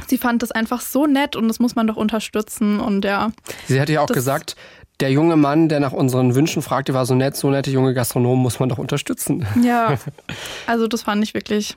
[0.07, 2.81] sie fand das einfach so nett und das muss man doch unterstützen.
[2.81, 3.33] Und ja.
[3.67, 4.57] Sie hat ja auch gesagt,
[5.01, 8.43] der junge Mann, der nach unseren Wünschen fragte, war so nett, so nette junge Gastronomen
[8.43, 9.47] muss man doch unterstützen.
[9.63, 9.99] Ja,
[10.67, 11.77] also das fand ich wirklich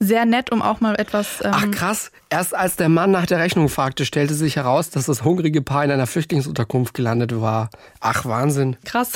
[0.00, 1.40] sehr nett, um auch mal etwas.
[1.42, 5.06] Ähm Ach krass, erst als der Mann nach der Rechnung fragte, stellte sich heraus, dass
[5.06, 7.70] das hungrige Paar in einer Flüchtlingsunterkunft gelandet war.
[8.00, 8.76] Ach Wahnsinn.
[8.84, 9.12] Krass.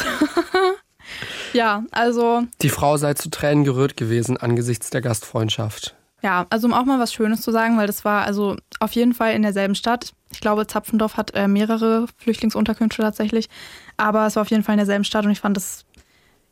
[1.52, 2.44] ja, also.
[2.62, 5.94] Die Frau sei zu Tränen gerührt gewesen angesichts der Gastfreundschaft.
[6.22, 9.14] Ja, also um auch mal was Schönes zu sagen, weil das war also auf jeden
[9.14, 10.12] Fall in derselben Stadt.
[10.32, 13.48] Ich glaube, Zapfendorf hat äh, mehrere Flüchtlingsunterkünfte tatsächlich,
[13.96, 15.84] aber es war auf jeden Fall in derselben Stadt und ich fand das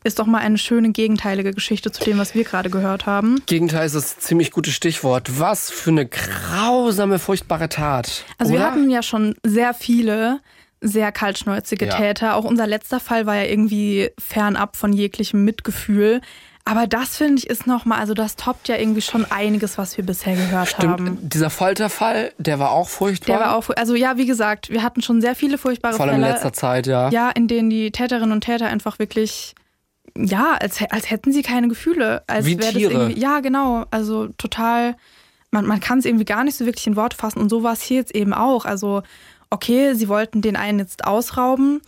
[0.03, 3.41] ist doch mal eine schöne gegenteilige Geschichte zu dem, was wir gerade gehört haben.
[3.45, 5.39] Gegenteil ist das ziemlich gutes Stichwort.
[5.39, 8.23] Was für eine grausame, furchtbare Tat.
[8.37, 8.61] Also oder?
[8.61, 10.39] wir hatten ja schon sehr viele
[10.79, 11.97] sehr kaltschnäuzige ja.
[11.97, 12.35] Täter.
[12.35, 16.21] Auch unser letzter Fall war ja irgendwie fernab von jeglichem Mitgefühl.
[16.65, 20.05] Aber das finde ich ist nochmal, also das toppt ja irgendwie schon einiges, was wir
[20.05, 20.99] bisher gehört Stimmt.
[20.99, 21.17] haben.
[21.21, 23.37] Dieser Folterfall, der war auch furchtbar.
[23.37, 26.15] Der war auch, also ja, wie gesagt, wir hatten schon sehr viele furchtbare Vor allem
[26.15, 26.27] Fälle.
[26.27, 27.09] in letzter Zeit, ja.
[27.09, 29.55] Ja, in denen die Täterinnen und Täter einfach wirklich,
[30.15, 32.23] ja, als, als hätten sie keine Gefühle.
[32.27, 33.11] Als wie Tiere.
[33.11, 33.85] ja, genau.
[33.91, 34.95] Also total,
[35.51, 37.39] man, man kann es irgendwie gar nicht so wirklich in Worte fassen.
[37.39, 38.65] Und so war es hier jetzt eben auch.
[38.65, 39.03] Also,
[39.49, 41.81] okay, sie wollten den einen jetzt ausrauben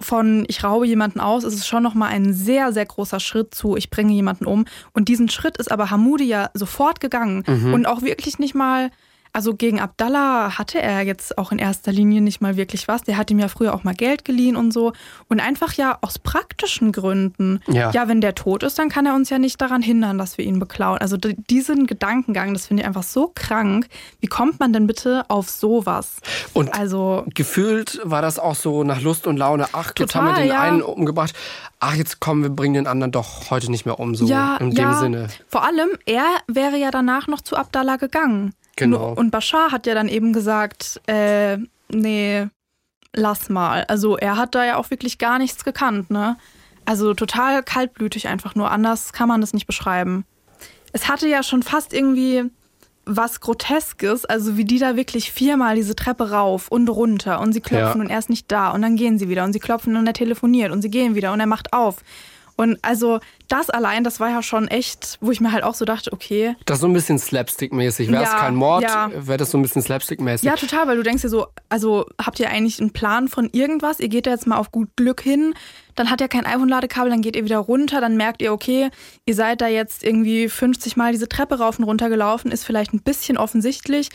[0.00, 3.76] von ich raube jemanden aus, ist es schon nochmal ein sehr, sehr großer Schritt zu,
[3.76, 4.64] ich bringe jemanden um.
[4.92, 7.74] Und diesen Schritt ist aber Hamoudi ja sofort gegangen mhm.
[7.74, 8.90] und auch wirklich nicht mal
[9.32, 13.02] also gegen Abdallah hatte er jetzt auch in erster Linie nicht mal wirklich was.
[13.02, 14.92] Der hat ihm ja früher auch mal Geld geliehen und so.
[15.28, 17.60] Und einfach ja aus praktischen Gründen.
[17.66, 20.38] Ja, ja wenn der tot ist, dann kann er uns ja nicht daran hindern, dass
[20.38, 20.98] wir ihn beklauen.
[20.98, 23.88] Also diesen Gedankengang, das finde ich einfach so krank.
[24.20, 26.16] Wie kommt man denn bitte auf sowas?
[26.52, 29.66] Und also gefühlt war das auch so nach Lust und Laune.
[29.72, 30.60] Ach, jetzt haben wir den ja.
[30.60, 31.34] einen umgebracht.
[31.80, 34.14] Ach, jetzt kommen wir bringen den anderen doch heute nicht mehr um.
[34.14, 34.94] So ja, in dem ja.
[34.94, 35.28] Sinne.
[35.46, 38.54] Vor allem, er wäre ja danach noch zu Abdallah gegangen.
[38.78, 39.12] Genau.
[39.12, 42.46] Und Bashar hat ja dann eben gesagt, äh, nee,
[43.12, 43.84] lass mal.
[43.88, 46.36] Also er hat da ja auch wirklich gar nichts gekannt, ne?
[46.84, 48.70] Also total kaltblütig einfach nur.
[48.70, 50.24] Anders kann man das nicht beschreiben.
[50.92, 52.44] Es hatte ja schon fast irgendwie
[53.04, 57.60] was Groteskes, also wie die da wirklich viermal diese Treppe rauf und runter und sie
[57.60, 58.04] klopfen ja.
[58.04, 60.12] und er ist nicht da und dann gehen sie wieder und sie klopfen und er
[60.12, 61.96] telefoniert und sie gehen wieder und er macht auf.
[62.58, 65.84] Und also das allein, das war ja schon echt, wo ich mir halt auch so
[65.84, 66.56] dachte, okay.
[66.66, 68.10] Das ist so ein bisschen Slapstick-mäßig.
[68.10, 69.12] Wäre es ja, kein Mord, ja.
[69.14, 70.44] wäre das so ein bisschen Slapstick-mäßig.
[70.44, 74.00] Ja, total, weil du denkst dir so, also habt ihr eigentlich einen Plan von irgendwas?
[74.00, 75.54] Ihr geht da jetzt mal auf gut Glück hin,
[75.94, 78.90] dann hat er kein iPhone-Ladekabel, dann geht ihr wieder runter, dann merkt ihr, okay,
[79.24, 82.92] ihr seid da jetzt irgendwie 50 Mal diese Treppe rauf und runter gelaufen, ist vielleicht
[82.92, 84.10] ein bisschen offensichtlich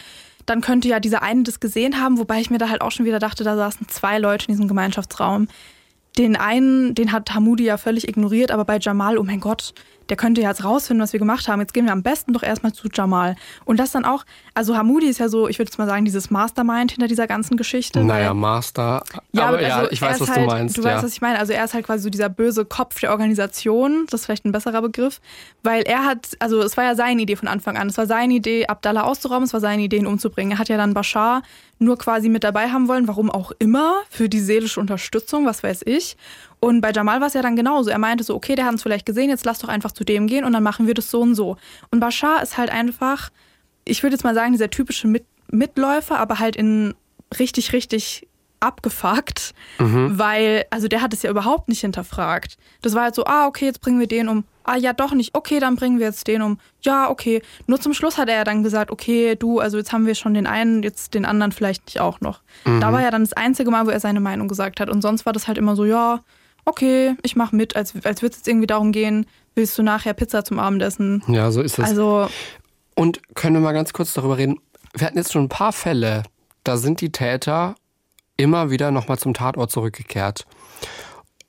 [0.46, 3.06] dann könnte ja dieser eine das gesehen haben, wobei ich mir da halt auch schon
[3.06, 5.48] wieder dachte, da saßen zwei Leute in diesem Gemeinschaftsraum.
[6.18, 9.74] Den einen, den hat Hamudi ja völlig ignoriert, aber bei Jamal, oh mein Gott,
[10.10, 11.60] der könnte jetzt rausfinden, was wir gemacht haben.
[11.60, 13.36] Jetzt gehen wir am besten doch erstmal zu Jamal.
[13.66, 16.30] Und das dann auch, also Hamudi ist ja so, ich würde jetzt mal sagen, dieses
[16.30, 18.04] Mastermind hinter dieser ganzen Geschichte.
[18.04, 19.04] Naja, Master.
[19.32, 20.78] Ja, aber also ja, ich weiß, was halt, du meinst.
[20.78, 20.90] Du ja.
[20.90, 21.40] weißt, was ich meine.
[21.40, 24.06] Also er ist halt quasi so dieser böse Kopf der Organisation.
[24.10, 25.22] Das ist vielleicht ein besserer Begriff.
[25.64, 27.88] Weil er hat, also es war ja seine Idee von Anfang an.
[27.88, 29.46] Es war seine Idee, Abdallah auszurauben.
[29.46, 30.54] Es war seine Idee, ihn umzubringen.
[30.54, 31.44] Er hat ja dann Bashar
[31.80, 33.08] nur quasi mit dabei haben wollen.
[33.08, 33.96] Warum auch immer.
[34.10, 36.18] Für die seelische Unterstützung, was weiß ich.
[36.64, 37.90] Und bei Jamal war es ja dann genauso.
[37.90, 40.28] Er meinte so, okay, der hat uns vielleicht gesehen, jetzt lass doch einfach zu dem
[40.28, 41.58] gehen und dann machen wir das so und so.
[41.92, 43.32] Und Bashar ist halt einfach,
[43.84, 46.94] ich würde jetzt mal sagen, dieser typische mit Mitläufer, aber halt in
[47.38, 48.30] richtig, richtig
[48.62, 49.54] abgefuckt,
[50.18, 52.56] weil, also der hat es ja überhaupt nicht hinterfragt.
[52.82, 54.46] Das war halt so, ah, okay, jetzt bringen wir den um.
[54.64, 55.36] Ah, ja, doch nicht.
[55.36, 56.58] Okay, dann bringen wir jetzt den um.
[56.82, 57.42] Ja, okay.
[57.68, 60.34] Nur zum Schluss hat er ja dann gesagt, okay, du, also jetzt haben wir schon
[60.34, 62.40] den einen, jetzt den anderen vielleicht nicht auch noch.
[62.80, 64.90] Da war ja dann das einzige Mal, wo er seine Meinung gesagt hat.
[64.90, 66.22] Und sonst war das halt immer so, ja,
[66.66, 70.14] okay, ich mach mit, als, als würde es jetzt irgendwie darum gehen, willst du nachher
[70.14, 71.24] Pizza zum Abendessen?
[71.28, 71.86] ja, so ist es.
[71.86, 72.28] Also,
[72.96, 74.60] Und können wir mal ganz kurz darüber reden?
[74.94, 76.24] Wir hatten jetzt schon ein paar Fälle,
[76.64, 77.76] da sind die Täter
[78.38, 80.46] immer wieder nochmal zum Tatort zurückgekehrt.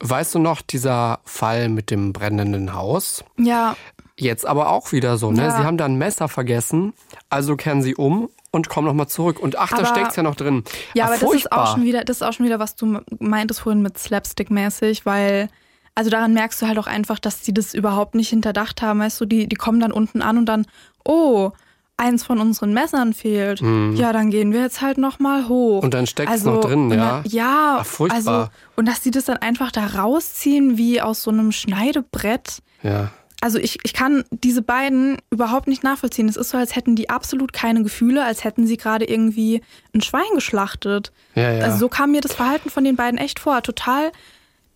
[0.00, 3.24] Weißt du noch, dieser Fall mit dem brennenden Haus?
[3.38, 3.76] ja,
[4.16, 5.42] Jetzt aber auch wieder so, ne?
[5.42, 5.50] Ja.
[5.56, 6.92] Sie haben da ein Messer vergessen,
[7.30, 9.40] also kehren sie um und kommen nochmal zurück.
[9.40, 10.64] Und ach, da steckt's ja noch drin.
[10.94, 13.60] Ja, aber das ist auch schon wieder, das ist auch schon wieder, was du meintest
[13.60, 15.48] vorhin mit Slapstick-mäßig, weil,
[15.94, 19.00] also daran merkst du halt auch einfach, dass die das überhaupt nicht hinterdacht haben.
[19.00, 20.66] Weißt du, die, die kommen dann unten an und dann,
[21.04, 21.50] oh,
[21.96, 23.60] eins von unseren Messern fehlt.
[23.60, 25.78] Ja, dann gehen wir jetzt halt nochmal hoch.
[25.78, 25.84] Mhm.
[25.84, 27.22] Und dann steckt's noch drin, ja?
[27.22, 28.16] Dann, ja, Ach, furchtbar.
[28.16, 32.62] also, und dass die das dann einfach da rausziehen wie aus so einem Schneidebrett.
[32.82, 33.10] Ja.
[33.44, 36.30] Also ich, ich kann diese beiden überhaupt nicht nachvollziehen.
[36.30, 39.60] Es ist so, als hätten die absolut keine Gefühle, als hätten sie gerade irgendwie
[39.94, 41.12] ein Schwein geschlachtet.
[41.34, 41.64] Ja, ja.
[41.66, 43.62] Also so kam mir das Verhalten von den beiden echt vor.
[43.62, 44.12] Total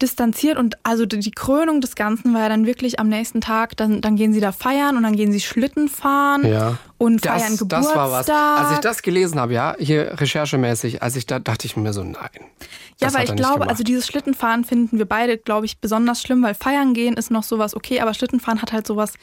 [0.00, 4.00] distanziert und also die Krönung des Ganzen war ja dann wirklich am nächsten Tag, dann,
[4.00, 6.78] dann gehen sie da feiern und dann gehen sie Schlitten fahren Ja.
[6.98, 7.82] und Das, feiern Geburtstag.
[7.84, 8.28] das war was.
[8.30, 12.04] Als ich das gelesen habe, ja, hier recherchemäßig, als ich da dachte ich mir so,
[12.04, 12.14] nein.
[13.00, 13.70] ja, aber ich glaube, gemacht.
[13.70, 17.42] also dieses Schlittenfahren finden wir beide, glaube ich, besonders schlimm, weil feiern gehen ist noch
[17.42, 19.14] sowas okay, aber Schlittenfahren hat halt sowas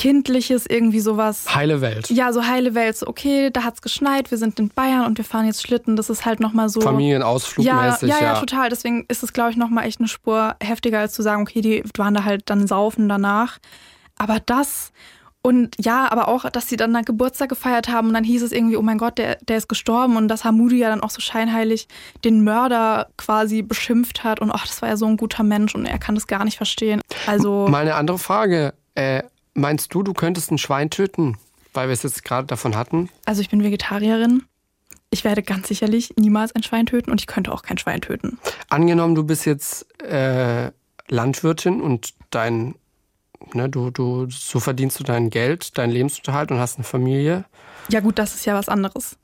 [0.00, 1.54] Kindliches, irgendwie sowas.
[1.54, 2.08] Heile Welt.
[2.08, 5.26] Ja, so heile Welt, so okay, da hat's geschneit, wir sind in Bayern und wir
[5.26, 5.94] fahren jetzt Schlitten.
[5.94, 6.80] Das ist halt nochmal so.
[6.80, 8.24] Familienausflug ja, mäßig, ja, ja.
[8.32, 8.70] ja, total.
[8.70, 11.82] Deswegen ist es, glaube ich, nochmal echt eine Spur heftiger, als zu sagen, okay, die
[11.98, 13.58] waren da halt dann saufen danach.
[14.16, 14.90] Aber das
[15.42, 18.52] und ja, aber auch, dass sie dann da Geburtstag gefeiert haben und dann hieß es
[18.52, 21.20] irgendwie, oh mein Gott, der, der ist gestorben und dass Hamudi ja dann auch so
[21.20, 21.88] scheinheilig
[22.24, 25.84] den Mörder quasi beschimpft hat und ach, das war ja so ein guter Mensch und
[25.84, 27.02] er kann das gar nicht verstehen.
[27.26, 28.72] Also, Mal eine andere Frage.
[28.94, 29.22] Äh,
[29.54, 31.38] meinst du, du könntest ein Schwein töten?
[31.72, 33.08] Weil wir es jetzt gerade davon hatten.
[33.26, 34.42] also ich bin Vegetarierin.
[35.10, 38.38] Ich werde ganz sicherlich niemals ein Schwein töten und ich könnte auch kein Schwein töten.
[38.68, 40.70] Angenommen, du bist jetzt äh,
[41.08, 42.76] Landwirtin und dein,
[43.52, 47.44] ne, du, du, so verdienst du dein Geld, deinen Lebensunterhalt und hast eine Familie.
[47.88, 49.16] Ja gut, das ist ja was anderes.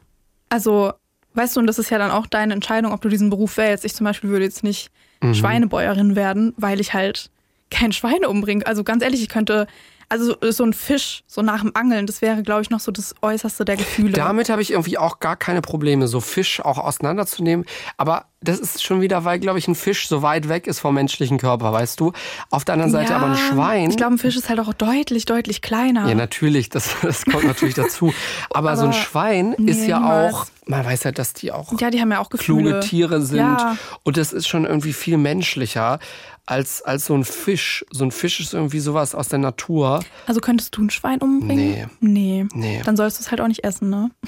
[0.49, 0.93] Also,
[1.35, 3.85] weißt du, und das ist ja dann auch deine Entscheidung, ob du diesen Beruf wählst.
[3.85, 4.91] Ich zum Beispiel würde jetzt nicht
[5.33, 7.31] Schweinebäuerin werden, weil ich halt
[7.71, 8.67] kein Schweine umbringe.
[8.67, 9.67] Also ganz ehrlich, ich könnte,
[10.09, 13.15] also so ein Fisch, so nach dem Angeln, das wäre, glaube ich, noch so das
[13.23, 14.13] Äußerste der Gefühle.
[14.13, 17.67] Damit habe ich irgendwie auch gar keine Probleme, so Fisch auch auseinanderzunehmen.
[17.97, 20.95] Aber das ist schon wieder, weil, glaube ich, ein Fisch so weit weg ist vom
[20.95, 22.13] menschlichen Körper, weißt du?
[22.51, 23.91] Auf der anderen Seite Ja, aber ein Schwein.
[23.91, 26.09] Ich glaube, ein Fisch ist halt auch deutlich, deutlich kleiner.
[26.09, 28.13] Ja, natürlich, das, das kommt natürlich dazu.
[28.51, 30.35] Aber, so ein Aber Schwein nee, ist ja niemals.
[30.35, 32.71] auch, man weiß ja, dass die auch Ja, die haben ja auch Gefühle.
[32.71, 33.39] kluge Tiere sind.
[33.39, 33.77] Ja.
[34.03, 35.99] Und das ist schon irgendwie viel menschlicher
[36.45, 37.85] als, als so ein Fisch.
[37.91, 40.01] So ein Fisch ist irgendwie sowas aus der Natur.
[40.27, 41.89] Also könntest du ein Schwein umbringen?
[42.01, 42.45] Nee.
[42.45, 42.47] Nee.
[42.55, 42.83] Nee.
[42.85, 44.11] Dann sollst du es halt auch nicht essen, ne?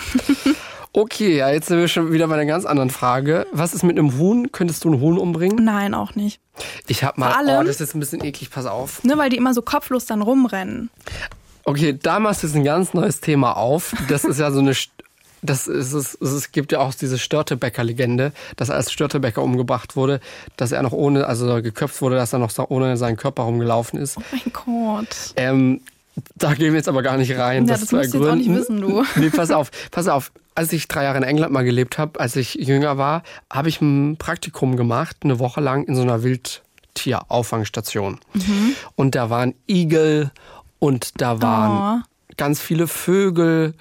[0.94, 3.46] Okay, ja, jetzt sind wir schon wieder bei einer ganz anderen Frage.
[3.52, 4.50] Was ist mit einem Huhn?
[4.52, 5.62] Könntest du ein Huhn umbringen?
[5.62, 6.40] Nein, auch nicht.
[6.86, 9.04] Ich habe mal, Vor allem- oh, das ist jetzt ein bisschen eklig, pass auf.
[9.04, 10.88] Ne, weil die immer so kopflos dann rumrennen.
[11.64, 13.94] Okay, da machst du jetzt ein ganz neues Thema auf.
[14.08, 14.72] Das ist ja so eine,
[15.42, 20.20] das ist es, es gibt ja auch diese Störtebecker-Legende, dass als Störtebecker umgebracht wurde,
[20.56, 24.16] dass er noch ohne, also geköpft wurde, dass er noch ohne seinen Körper rumgelaufen ist.
[24.18, 25.16] Oh mein Gott.
[25.36, 25.80] Ähm,
[26.34, 27.66] da gehen wir jetzt aber gar nicht rein.
[27.66, 29.04] Ja, das das musst du jetzt auch nicht wissen, du.
[29.16, 30.32] Nee, pass auf, pass auf.
[30.56, 33.22] Als ich drei Jahre in England mal gelebt habe, als ich jünger war,
[33.52, 38.18] habe ich ein Praktikum gemacht, eine Woche lang in so einer Wildtierauffangstation.
[38.34, 38.74] Mhm.
[38.96, 40.30] Und da waren Igel
[40.78, 42.04] und da waren Oh.
[42.36, 43.74] ganz viele Vögel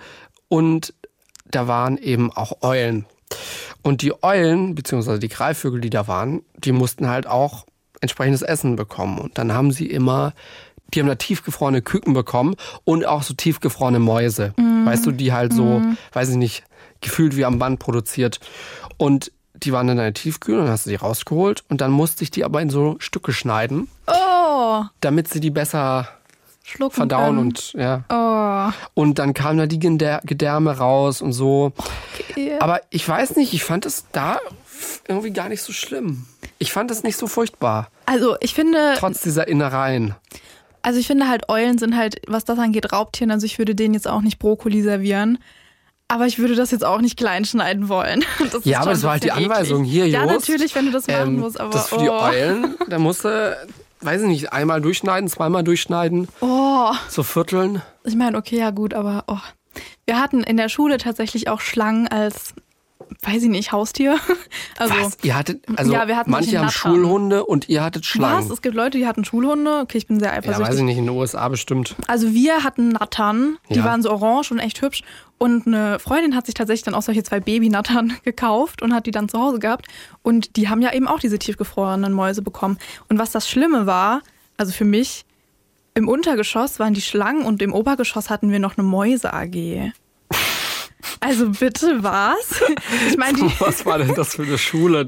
[0.49, 0.93] und
[1.51, 3.05] da waren eben auch Eulen.
[3.81, 7.65] Und die Eulen, beziehungsweise die Greifvögel, die da waren, die mussten halt auch
[8.01, 9.17] entsprechendes Essen bekommen.
[9.19, 10.33] Und dann haben sie immer,
[10.93, 14.53] die haben da tiefgefrorene Küken bekommen und auch so tiefgefrorene Mäuse.
[14.85, 15.81] Weißt du, die halt so,
[16.13, 16.63] weiß ich nicht,
[17.01, 18.39] gefühlt wie am Band produziert.
[18.97, 21.91] Und die waren dann in der Tiefkühl und dann hast du die rausgeholt und dann
[21.91, 24.83] musste ich die aber in so Stücke schneiden, Oh.
[25.01, 26.07] damit sie die besser
[26.69, 27.39] schlucken verdauen können.
[27.39, 28.03] und ja.
[28.09, 31.71] Oh, Und dann kam da die Gedärme raus und so.
[32.29, 32.57] okay.
[32.59, 34.39] Aber ich weiß nicht, ich fand es da
[35.07, 36.25] irgendwie gar nicht so schlimm.
[36.59, 40.15] Ich fand es nicht so furchtbar, Also ich finde, trotz dieser Innereien.
[40.81, 43.31] also ich finde halt Eulen sind halt, was das angeht, Raubtieren.
[43.31, 45.37] Also ich würde denen jetzt auch nicht Brokkoli servieren.
[46.09, 48.23] Aber ich würde das jetzt auch nicht klein schneiden wollen.
[48.39, 49.81] Das ist Ja, aber das war halt die bisschen Anweisung.
[49.83, 49.91] eklig.
[49.93, 51.59] Hier, Ja, Jost, natürlich, wenn du das machen Ähm, musst.
[51.59, 52.19] Aber das für die oh.
[52.21, 53.57] Eulen, da musst du,
[54.01, 57.81] weiß ich nicht, einmal durchschneiden, zweimal durchschneiden, Oh, so vierteln.
[58.03, 59.37] ich meine, okay, ja gut, aber oh.
[60.05, 62.53] Wir hatten in der Schule tatsächlich auch Schlangen als,
[63.21, 64.17] weiß ich nicht, Haustier.
[64.79, 65.17] Also, Was?
[65.23, 66.69] Ihr hattet, also Ja, wir hatten manche haben.
[66.69, 68.45] Schulhunde und ihr hattet Schlangen.
[68.45, 68.51] Was?
[68.51, 69.79] Es gibt Leute, die hatten Schulhunde.
[69.81, 70.67] Okay, ich bin sehr ja, eifersüchtig.
[70.67, 71.95] weiß ich nicht, in den USA bestimmt.
[72.05, 73.85] Also wir hatten Nattern, die Ja.
[73.85, 75.01] waren so orange und echt hübsch.
[75.39, 79.11] Und eine Freundin hat sich tatsächlich dann auch solche zwei Babynattern gekauft und hat die
[79.11, 79.87] dann zu Hause gehabt.
[80.21, 82.77] Und die haben ja eben auch diese tiefgefrorenen Mäuse bekommen.
[83.09, 84.21] Und was das Schlimme war,
[84.57, 85.25] also für mich,
[85.95, 89.91] im Untergeschoss waren die Schlangen und im Obergeschoss hatten wir noch eine Mäuse-AG.
[91.19, 92.61] Also bitte was?
[93.09, 95.07] Ich meine, die, Was war denn das für eine Schule,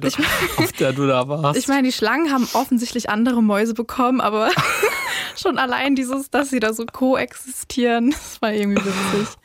[0.57, 1.59] auf der du da warst?
[1.59, 4.49] ich meine, die Schlangen haben offensichtlich andere Mäuse bekommen, aber
[5.35, 9.35] schon allein dieses, dass sie da so koexistieren, das war irgendwie witzig.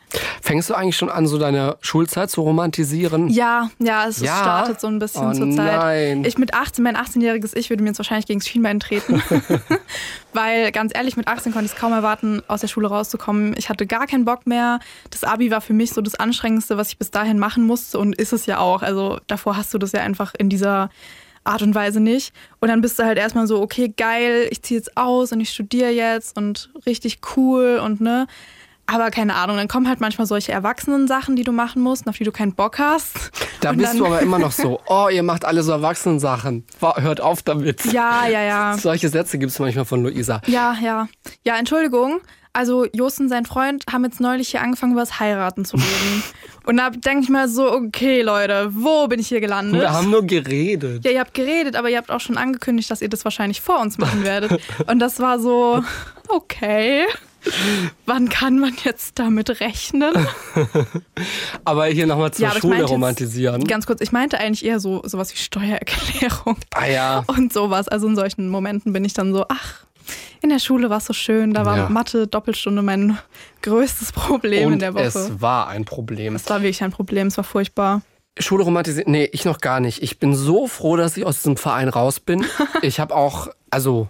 [0.43, 3.29] Fängst du eigentlich schon an, so deine Schulzeit zu romantisieren?
[3.29, 4.37] Ja, ja, es Ja?
[4.37, 5.77] startet so ein bisschen Oh zur Zeit.
[5.79, 6.25] nein.
[6.25, 9.23] Ich mit 18, mein 18-jähriges Ich würde mir jetzt wahrscheinlich gegen das Schienbein treten.
[10.33, 13.55] Weil ganz ehrlich, mit 18 konnte ich es kaum erwarten, aus der Schule rauszukommen.
[13.57, 14.81] Ich hatte gar keinen Bock mehr.
[15.11, 18.15] Das Abi war für mich so das Anstrengendste, was ich bis dahin machen musste und
[18.17, 18.83] ist es ja auch.
[18.83, 20.91] Also davor hast du das ja einfach in dieser
[21.45, 22.33] Art und Weise nicht.
[22.61, 25.51] Und dann bist du halt erstmal so, okay, geil, ich ziehe jetzt aus und ich
[25.51, 28.27] studiere jetzt und richtig cool und ne.
[28.87, 32.25] Aber keine Ahnung, dann kommen halt manchmal solche Erwachsenen-Sachen, die du machen musst, auf die
[32.25, 33.31] du keinen Bock hast.
[33.61, 36.65] Da Und bist du aber immer noch so, oh, ihr macht alle so Erwachsenen-Sachen.
[36.81, 37.85] Wa- Hört auf damit.
[37.93, 38.77] Ja, ja, ja.
[38.79, 40.43] Solche Sätze gibt es manchmal von Luisa.
[40.47, 41.09] Ja, ja.
[41.45, 42.21] Ja, Entschuldigung.
[42.57, 46.23] Also Jost und sein Freund haben jetzt neulich hier angefangen, über das Heiraten zu reden.
[46.67, 49.81] Und da denke ich mal so, okay, Leute, wo bin ich hier gelandet?
[49.83, 51.05] Wir haben nur geredet.
[51.05, 53.81] ja, ihr habt geredet, aber ihr habt auch schon angekündigt, dass ihr das wahrscheinlich vor
[53.81, 54.63] uns machen werdet.
[54.87, 55.83] Und das war so,
[56.29, 57.05] okay.
[58.07, 60.13] Wann kann man jetzt damit rechnen?
[61.65, 63.65] Aber hier nochmal zur Ja, Schule jetzt romantisieren.
[63.65, 67.25] Ganz kurz, ich meinte eigentlich eher so sowas wie Steuererklärung Ah ja.
[67.27, 67.89] und sowas.
[67.89, 69.85] Also in solchen Momenten bin ich dann so, ach,
[70.43, 71.89] in der Schule war es so schön, da war Ja.
[71.89, 73.19] Mathe Doppelstunde mein
[73.63, 75.05] größtes Problem in Und der Woche.
[75.05, 76.35] es war ein Problem.
[76.37, 78.03] Es war wirklich ein Problem, es war furchtbar.
[78.39, 79.11] Schule romantisieren?
[79.13, 80.03] Nee, ich noch gar nicht.
[80.03, 82.45] Ich bin so froh, dass ich aus diesem Verein raus bin.
[82.83, 84.09] Ich habe auch, also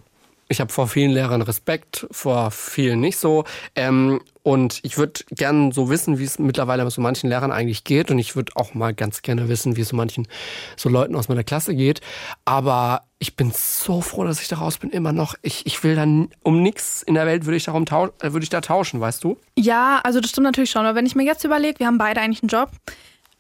[0.49, 3.45] ich habe vor vielen Lehrern Respekt, vor vielen nicht so.
[3.75, 7.83] Ähm, und ich würde gern so wissen, wie es mittlerweile mit so manchen Lehrern eigentlich
[7.83, 8.11] geht.
[8.11, 10.29] Und ich würde auch mal ganz gerne wissen, wie es so manchen
[10.77, 12.03] so Leuten aus meiner Klasse geht.
[12.45, 15.35] Aber ich bin so froh, dass ich da raus bin, immer noch.
[15.41, 17.87] Ich, ich will dann um nichts in der Welt würde ich darum
[18.21, 19.39] äh, ich da tauschen, weißt du?
[19.59, 20.85] Ja, also das stimmt natürlich schon.
[20.85, 22.71] Aber wenn ich mir jetzt überlege, wir haben beide eigentlich einen Job.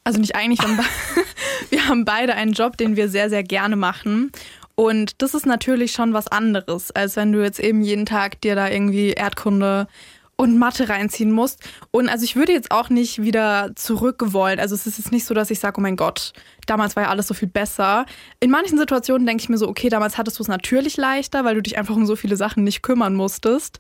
[0.05, 0.61] Also nicht eigentlich,
[1.71, 4.33] wir haben beide einen Job, den wir sehr, sehr gerne machen.
[4.77, 8.57] Und das ist natürlich schon was anderes, als wenn du jetzt eben jeden Tag dir
[8.57, 9.87] da irgendwie Erdkunde
[10.37, 11.61] und Mathe reinziehen musst.
[11.93, 14.59] Und also ich würde jetzt auch nicht wieder zurück wollen.
[14.59, 16.33] Also es ist jetzt nicht so, dass ich sage, oh mein Gott,
[16.66, 18.05] damals war ja alles so viel besser.
[18.41, 21.55] In manchen Situationen denke ich mir so, okay, damals hattest du es natürlich leichter, weil
[21.55, 23.79] du dich einfach um so viele Sachen nicht kümmern musstest.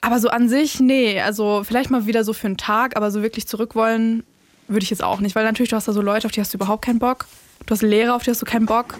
[0.00, 1.20] Aber so an sich, nee.
[1.20, 4.24] Also vielleicht mal wieder so für einen Tag, aber so wirklich zurück wollen
[4.68, 5.36] würde ich jetzt auch nicht.
[5.36, 7.26] Weil natürlich, du hast da so Leute, auf die hast du überhaupt keinen Bock.
[7.64, 8.98] Du hast Lehrer, auf die hast du keinen Bock.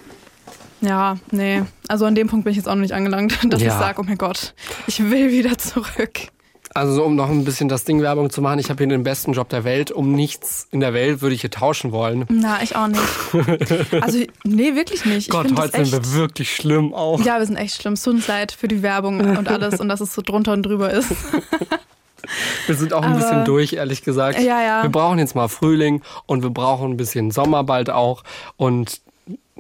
[0.87, 1.63] Ja, nee.
[1.89, 3.69] Also an dem Punkt bin ich jetzt auch noch nicht angelangt, dass Ja.
[3.69, 4.55] ich sage, oh mein Gott,
[4.87, 6.29] ich will wieder zurück.
[6.75, 9.03] Also so, um noch ein bisschen das Ding Werbung zu machen, ich habe hier den
[9.03, 9.91] besten Job der Welt.
[9.91, 12.27] Um nichts in der Welt würde ich hier tauschen wollen.
[12.29, 13.01] Na, ich auch nicht.
[14.03, 15.17] Also, nee, wirklich nicht.
[15.27, 17.19] Ich Gott, heute sind wir wirklich schlimm auch.
[17.25, 17.95] Ja, wir sind echt schlimm.
[17.95, 20.65] Es tut uns leid für die Werbung und alles und dass es so drunter und
[20.65, 21.09] drüber ist.
[22.67, 24.41] Wir sind auch ein Aber- bisschen durch, ehrlich gesagt.
[24.41, 24.83] Ja, ja.
[24.83, 28.25] Wir brauchen jetzt mal Frühling und wir brauchen ein bisschen Sommer bald auch
[28.57, 29.01] und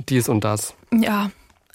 [0.08, 0.74] dies und das.
[0.92, 1.30] Ja.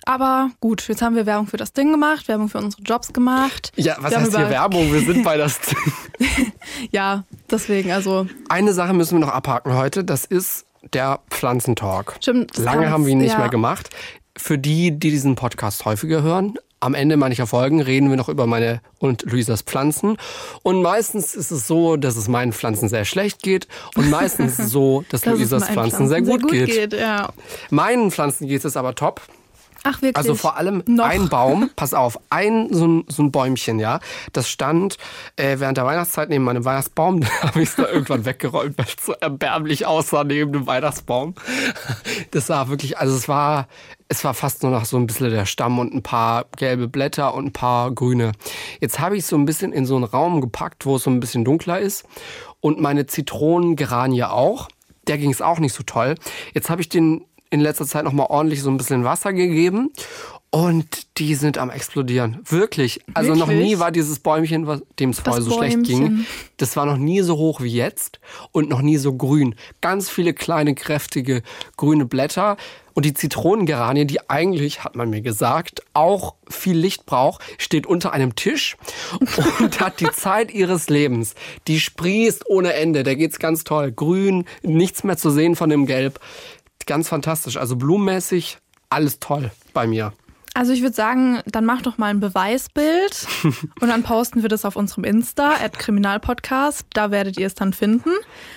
[0.06, 3.72] Aber gut, jetzt haben wir Werbung für das Ding gemacht, Werbung für unsere Jobs gemacht.
[3.76, 4.92] Ja, was Wir heißt hier Werbung?
[4.92, 5.60] Wir sind bei das
[6.20, 6.52] Ding.
[6.92, 12.16] Ja, deswegen, also Eine Sache müssen wir noch abhaken heute, das ist der Pflanzentalk.
[12.20, 13.40] Stimmt, Lange haben wir ihn nicht ja.
[13.40, 13.90] mehr gemacht.
[14.36, 18.48] Für die, die diesen Podcast häufiger hören, am Ende mancher Folgen reden wir noch über
[18.48, 20.18] meine und Luisas Pflanzen.
[20.64, 23.68] Und meistens ist es so, dass es meinen Pflanzen sehr schlecht geht.
[23.96, 26.94] Und meistens ist es so, dass, dass Luisas meinen Pflanzen, sehr gut, geht.
[26.94, 27.30] ja.
[27.70, 29.22] Meinen Pflanzen geht es aber top.
[29.84, 30.18] Ach, wirklich?
[30.18, 31.06] Also vor allem Noch?
[31.06, 34.00] ein Baum, pass auf, ein so ein, so ein Bäumchen, ja.
[34.32, 34.98] Das stand
[35.38, 37.22] äh, während der Weihnachtszeit neben meinem Weihnachtsbaum.
[37.42, 41.34] Da habe ich es da irgendwann weggeräumt, weil es so erbärmlich aussah neben dem Weihnachtsbaum.
[42.32, 43.68] Das war wirklich, also es war,
[44.12, 47.34] es war fast nur noch so ein bisschen der Stamm und ein paar gelbe Blätter
[47.34, 48.34] und ein paar grüne.
[48.82, 51.10] Jetzt habe ich es so ein bisschen in so einen Raum gepackt, wo es so
[51.10, 52.06] ein bisschen dunkler ist.
[52.60, 54.68] Und meine Zitronengeranie auch.
[55.08, 56.16] Der ging es auch nicht so toll.
[56.54, 59.92] Jetzt habe ich den in letzter Zeit noch mal ordentlich so ein bisschen Wasser gegeben
[60.54, 62.40] und die sind am explodieren.
[62.44, 63.00] Wirklich.
[63.14, 63.68] Also noch Wirklich?
[63.70, 66.28] nie war dieses Bäumchen, dem es vorher so schlecht ging, Bäumchen.
[66.58, 68.20] das war noch nie so hoch wie jetzt
[68.52, 69.56] und noch nie so grün.
[69.80, 71.42] Ganz viele kleine, kräftige
[71.78, 72.58] grüne Blätter.
[72.94, 78.12] Und die Zitronengeranie, die eigentlich, hat man mir gesagt, auch viel Licht braucht, steht unter
[78.12, 78.76] einem Tisch
[79.60, 81.36] und hat die Zeit ihres Lebens.
[81.70, 83.04] Die sprießt ohne Ende.
[83.04, 83.94] Da geht's ganz toll.
[83.94, 86.20] Grün, nichts mehr zu sehen von dem Gelb.
[86.86, 87.56] Ganz fantastisch.
[87.56, 88.58] Also blumenmäßig,
[88.90, 90.12] alles toll bei mir.
[90.54, 93.26] Also ich würde sagen, dann mach doch mal ein Beweisbild
[93.80, 96.88] und dann posten wir das auf unserem Insta, at Kriminalpodcast.
[96.94, 98.10] Da werdet ihr es dann finden.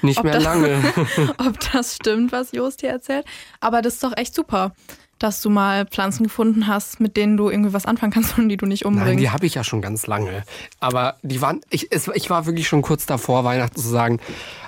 [0.02, 0.76] Nicht mehr das- lange.
[1.38, 3.24] ob das stimmt, was Jost hier erzählt.
[3.60, 4.72] Aber das ist doch echt super,
[5.20, 8.56] dass du mal Pflanzen gefunden hast, mit denen du irgendwie was anfangen kannst und die
[8.56, 9.08] du nicht umbringst.
[9.10, 10.42] Nein, die habe ich ja schon ganz lange.
[10.80, 14.18] Aber die waren, ich, es, ich war wirklich schon kurz davor, Weihnachten zu sagen,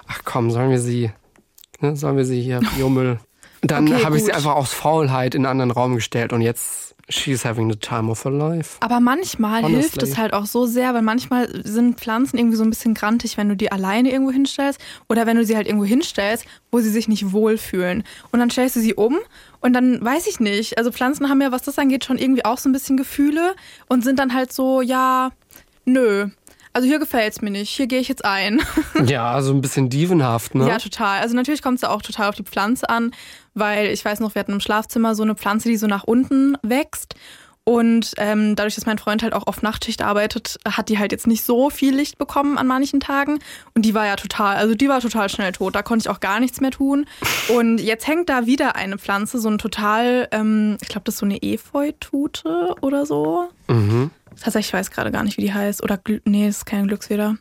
[0.06, 1.10] ach komm, sollen wir sie,
[1.80, 3.18] ne, sollen wir sie hier, Biomüll.
[3.62, 6.85] Dann Okay, habe ich sie einfach aus Faulheit in einen anderen Raum gestellt und jetzt,
[7.08, 8.76] she's having the time of her life.
[8.80, 9.80] Aber manchmal Honestly.
[9.80, 13.36] hilft es halt auch so sehr, weil manchmal sind Pflanzen irgendwie so ein bisschen grantig,
[13.36, 16.90] wenn du die alleine irgendwo hinstellst oder wenn du sie halt irgendwo hinstellst, wo sie
[16.90, 18.04] sich nicht wohlfühlen.
[18.32, 19.16] Und dann stellst du sie um
[19.60, 20.78] und dann weiß ich nicht.
[20.78, 23.54] Also Pflanzen haben ja, was das angeht, schon irgendwie auch so ein bisschen Gefühle
[23.88, 25.30] und sind dann halt so, ja,
[25.84, 26.28] nö.
[26.76, 28.60] Also hier gefällt's mir nicht, hier gehe ich jetzt ein.
[29.06, 30.68] Ja, also ein bisschen dievenhaft, ne?
[30.68, 31.20] Ja, total.
[31.20, 33.12] Also natürlich kommt es da auch total auf die Pflanze an,
[33.54, 36.58] weil ich weiß noch, wir hatten im Schlafzimmer so eine Pflanze, die so nach unten
[36.60, 37.14] wächst.
[37.64, 41.26] Und ähm, dadurch, dass mein Freund halt auch auf Nachtschicht arbeitet, hat die halt jetzt
[41.26, 43.38] nicht so viel Licht bekommen an manchen Tagen.
[43.74, 45.74] Und die war ja total, also die war total schnell tot.
[45.74, 47.06] Da konnte ich auch gar nichts mehr tun.
[47.48, 51.20] Und jetzt hängt da wieder eine Pflanze, so ein total, ähm, ich glaube, das ist
[51.20, 53.48] so eine Efeutute oder so.
[53.68, 54.10] Mhm.
[54.40, 55.82] Tatsächlich, ich weiß gerade gar nicht, wie die heißt.
[55.82, 57.36] Oder, nee, ist keine Glücksfeder.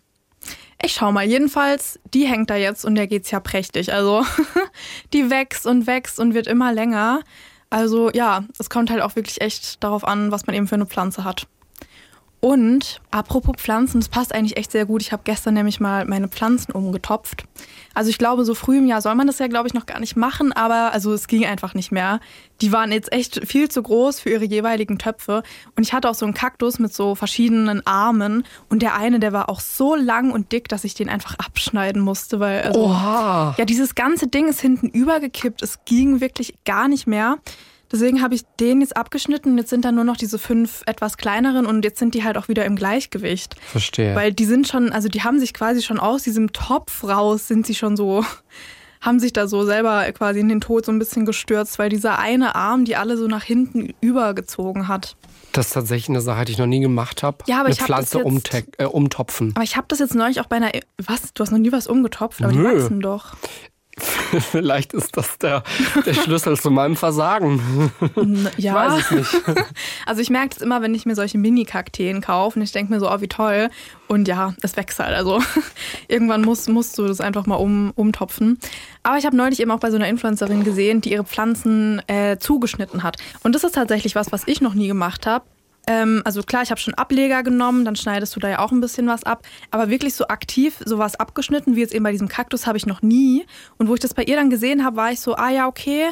[0.83, 1.25] Ich schau mal.
[1.25, 3.93] Jedenfalls, die hängt da jetzt und der geht's ja prächtig.
[3.93, 4.25] Also,
[5.13, 7.21] die wächst und wächst und wird immer länger.
[7.69, 10.85] Also, ja, es kommt halt auch wirklich echt darauf an, was man eben für eine
[10.85, 11.47] Pflanze hat.
[12.45, 15.01] Und apropos Pflanzen, das passt eigentlich echt sehr gut.
[15.01, 17.45] Ich habe gestern nämlich mal meine Pflanzen umgetopft.
[17.95, 19.99] Also ich glaube, so früh im Jahr soll man das ja, glaube ich, noch gar
[19.99, 22.19] nicht machen, aber also es ging einfach nicht mehr.
[22.61, 25.41] Die waren jetzt echt viel zu groß für ihre jeweiligen Töpfe.
[25.75, 28.43] Und ich hatte auch so einen Kaktus mit so verschiedenen Armen.
[28.69, 31.99] Und der eine, der war auch so lang und dick, dass ich den einfach abschneiden
[31.99, 33.55] musste, weil also, Oha.
[33.57, 35.63] ja, dieses ganze Ding ist hinten übergekippt.
[35.63, 37.39] Es ging wirklich gar nicht mehr.
[37.95, 39.57] Deswegen habe ich den jetzt abgeschnitten.
[39.57, 42.49] Jetzt sind da nur noch diese fünf etwas kleineren und jetzt sind die halt auch
[42.49, 43.55] wieder im Gleichgewicht.
[43.71, 44.13] Verstehe.
[44.15, 47.65] Weil die sind schon, also die haben sich quasi schon aus diesem Topf raus, sind
[47.65, 48.25] sie schon so,
[48.99, 52.19] haben sich da so selber quasi in den Tod so ein bisschen gestürzt, weil dieser
[52.19, 55.15] eine Arm die alle so nach hinten übergezogen hat.
[55.53, 57.37] das ist tatsächlich eine Sache, die ich noch nie gemacht habe.
[57.47, 59.53] Ja, aber eine ich hab das Pflanze jetzt- umte- äh, umtopfen.
[59.55, 61.33] Aber ich habe das jetzt neulich auch bei einer, was?
[61.33, 62.81] Du hast noch nie was umgetopft, aber die Nö.
[62.81, 63.35] wachsen doch.
[64.51, 65.63] Vielleicht ist das der,
[66.05, 67.91] der Schlüssel zu meinem Versagen.
[68.57, 68.75] Ja.
[68.75, 69.43] weiß es nicht.
[70.05, 72.99] Also ich merke das immer, wenn ich mir solche Mini-Kakteen kaufe und ich denke mir
[72.99, 73.69] so, oh, wie toll.
[74.07, 75.15] Und ja, es wächst halt.
[75.15, 75.41] Also
[76.07, 78.59] irgendwann musst, musst du das einfach mal um, umtopfen.
[79.03, 82.37] Aber ich habe neulich eben auch bei so einer Influencerin gesehen, die ihre Pflanzen äh,
[82.37, 83.17] zugeschnitten hat.
[83.43, 85.45] Und das ist tatsächlich was, was ich noch nie gemacht habe.
[85.88, 88.81] Ähm, also klar, ich habe schon Ableger genommen, dann schneidest du da ja auch ein
[88.81, 89.43] bisschen was ab.
[89.71, 93.01] Aber wirklich so aktiv sowas abgeschnitten, wie jetzt eben bei diesem Kaktus, habe ich noch
[93.01, 93.45] nie.
[93.77, 96.09] Und wo ich das bei ihr dann gesehen habe, war ich so, ah ja, okay,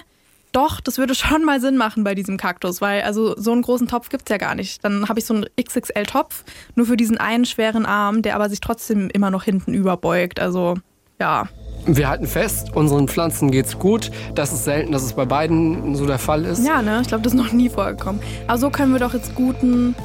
[0.51, 3.87] doch, das würde schon mal Sinn machen bei diesem Kaktus, weil also so einen großen
[3.87, 4.83] Topf gibt's ja gar nicht.
[4.83, 6.43] Dann habe ich so einen XXL-Topf,
[6.75, 10.39] nur für diesen einen schweren Arm, der aber sich trotzdem immer noch hinten überbeugt.
[10.39, 10.75] Also
[11.19, 11.49] ja.
[11.85, 14.09] Wir halten fest, unseren Pflanzen geht's gut.
[14.35, 16.65] Das ist selten, dass es bei beiden so der Fall ist.
[16.65, 16.99] Ja, ne?
[17.01, 18.21] Ich glaube, das ist noch nie vorgekommen.
[18.47, 19.95] Aber so können wir doch jetzt guten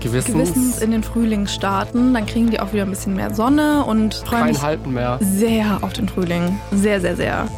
[0.00, 2.12] Gewissens, Gewissens in den Frühling starten.
[2.12, 5.18] Dann kriegen die auch wieder ein bisschen mehr Sonne und freue kein mich mehr.
[5.22, 6.58] sehr auf den Frühling.
[6.72, 7.48] Sehr, sehr, sehr.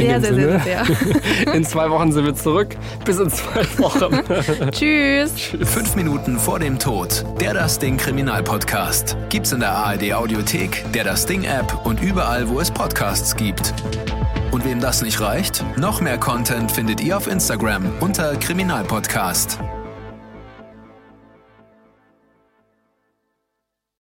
[0.00, 0.60] In Sehr, sehr, Sinne.
[0.64, 1.54] sehr, sehr.
[1.54, 2.76] In zwei Wochen sind wir zurück.
[3.04, 4.70] Bis in zwei Wochen.
[4.70, 5.32] Tschüss.
[5.62, 7.24] Fünf Minuten vor dem Tod.
[7.40, 9.16] Der Das Ding Kriminalpodcast.
[9.28, 13.74] Gibt's in der ARD Audiothek, der Das Ding App und überall, wo es Podcasts gibt.
[14.50, 19.58] Und wem das nicht reicht, noch mehr Content findet ihr auf Instagram unter Kriminalpodcast.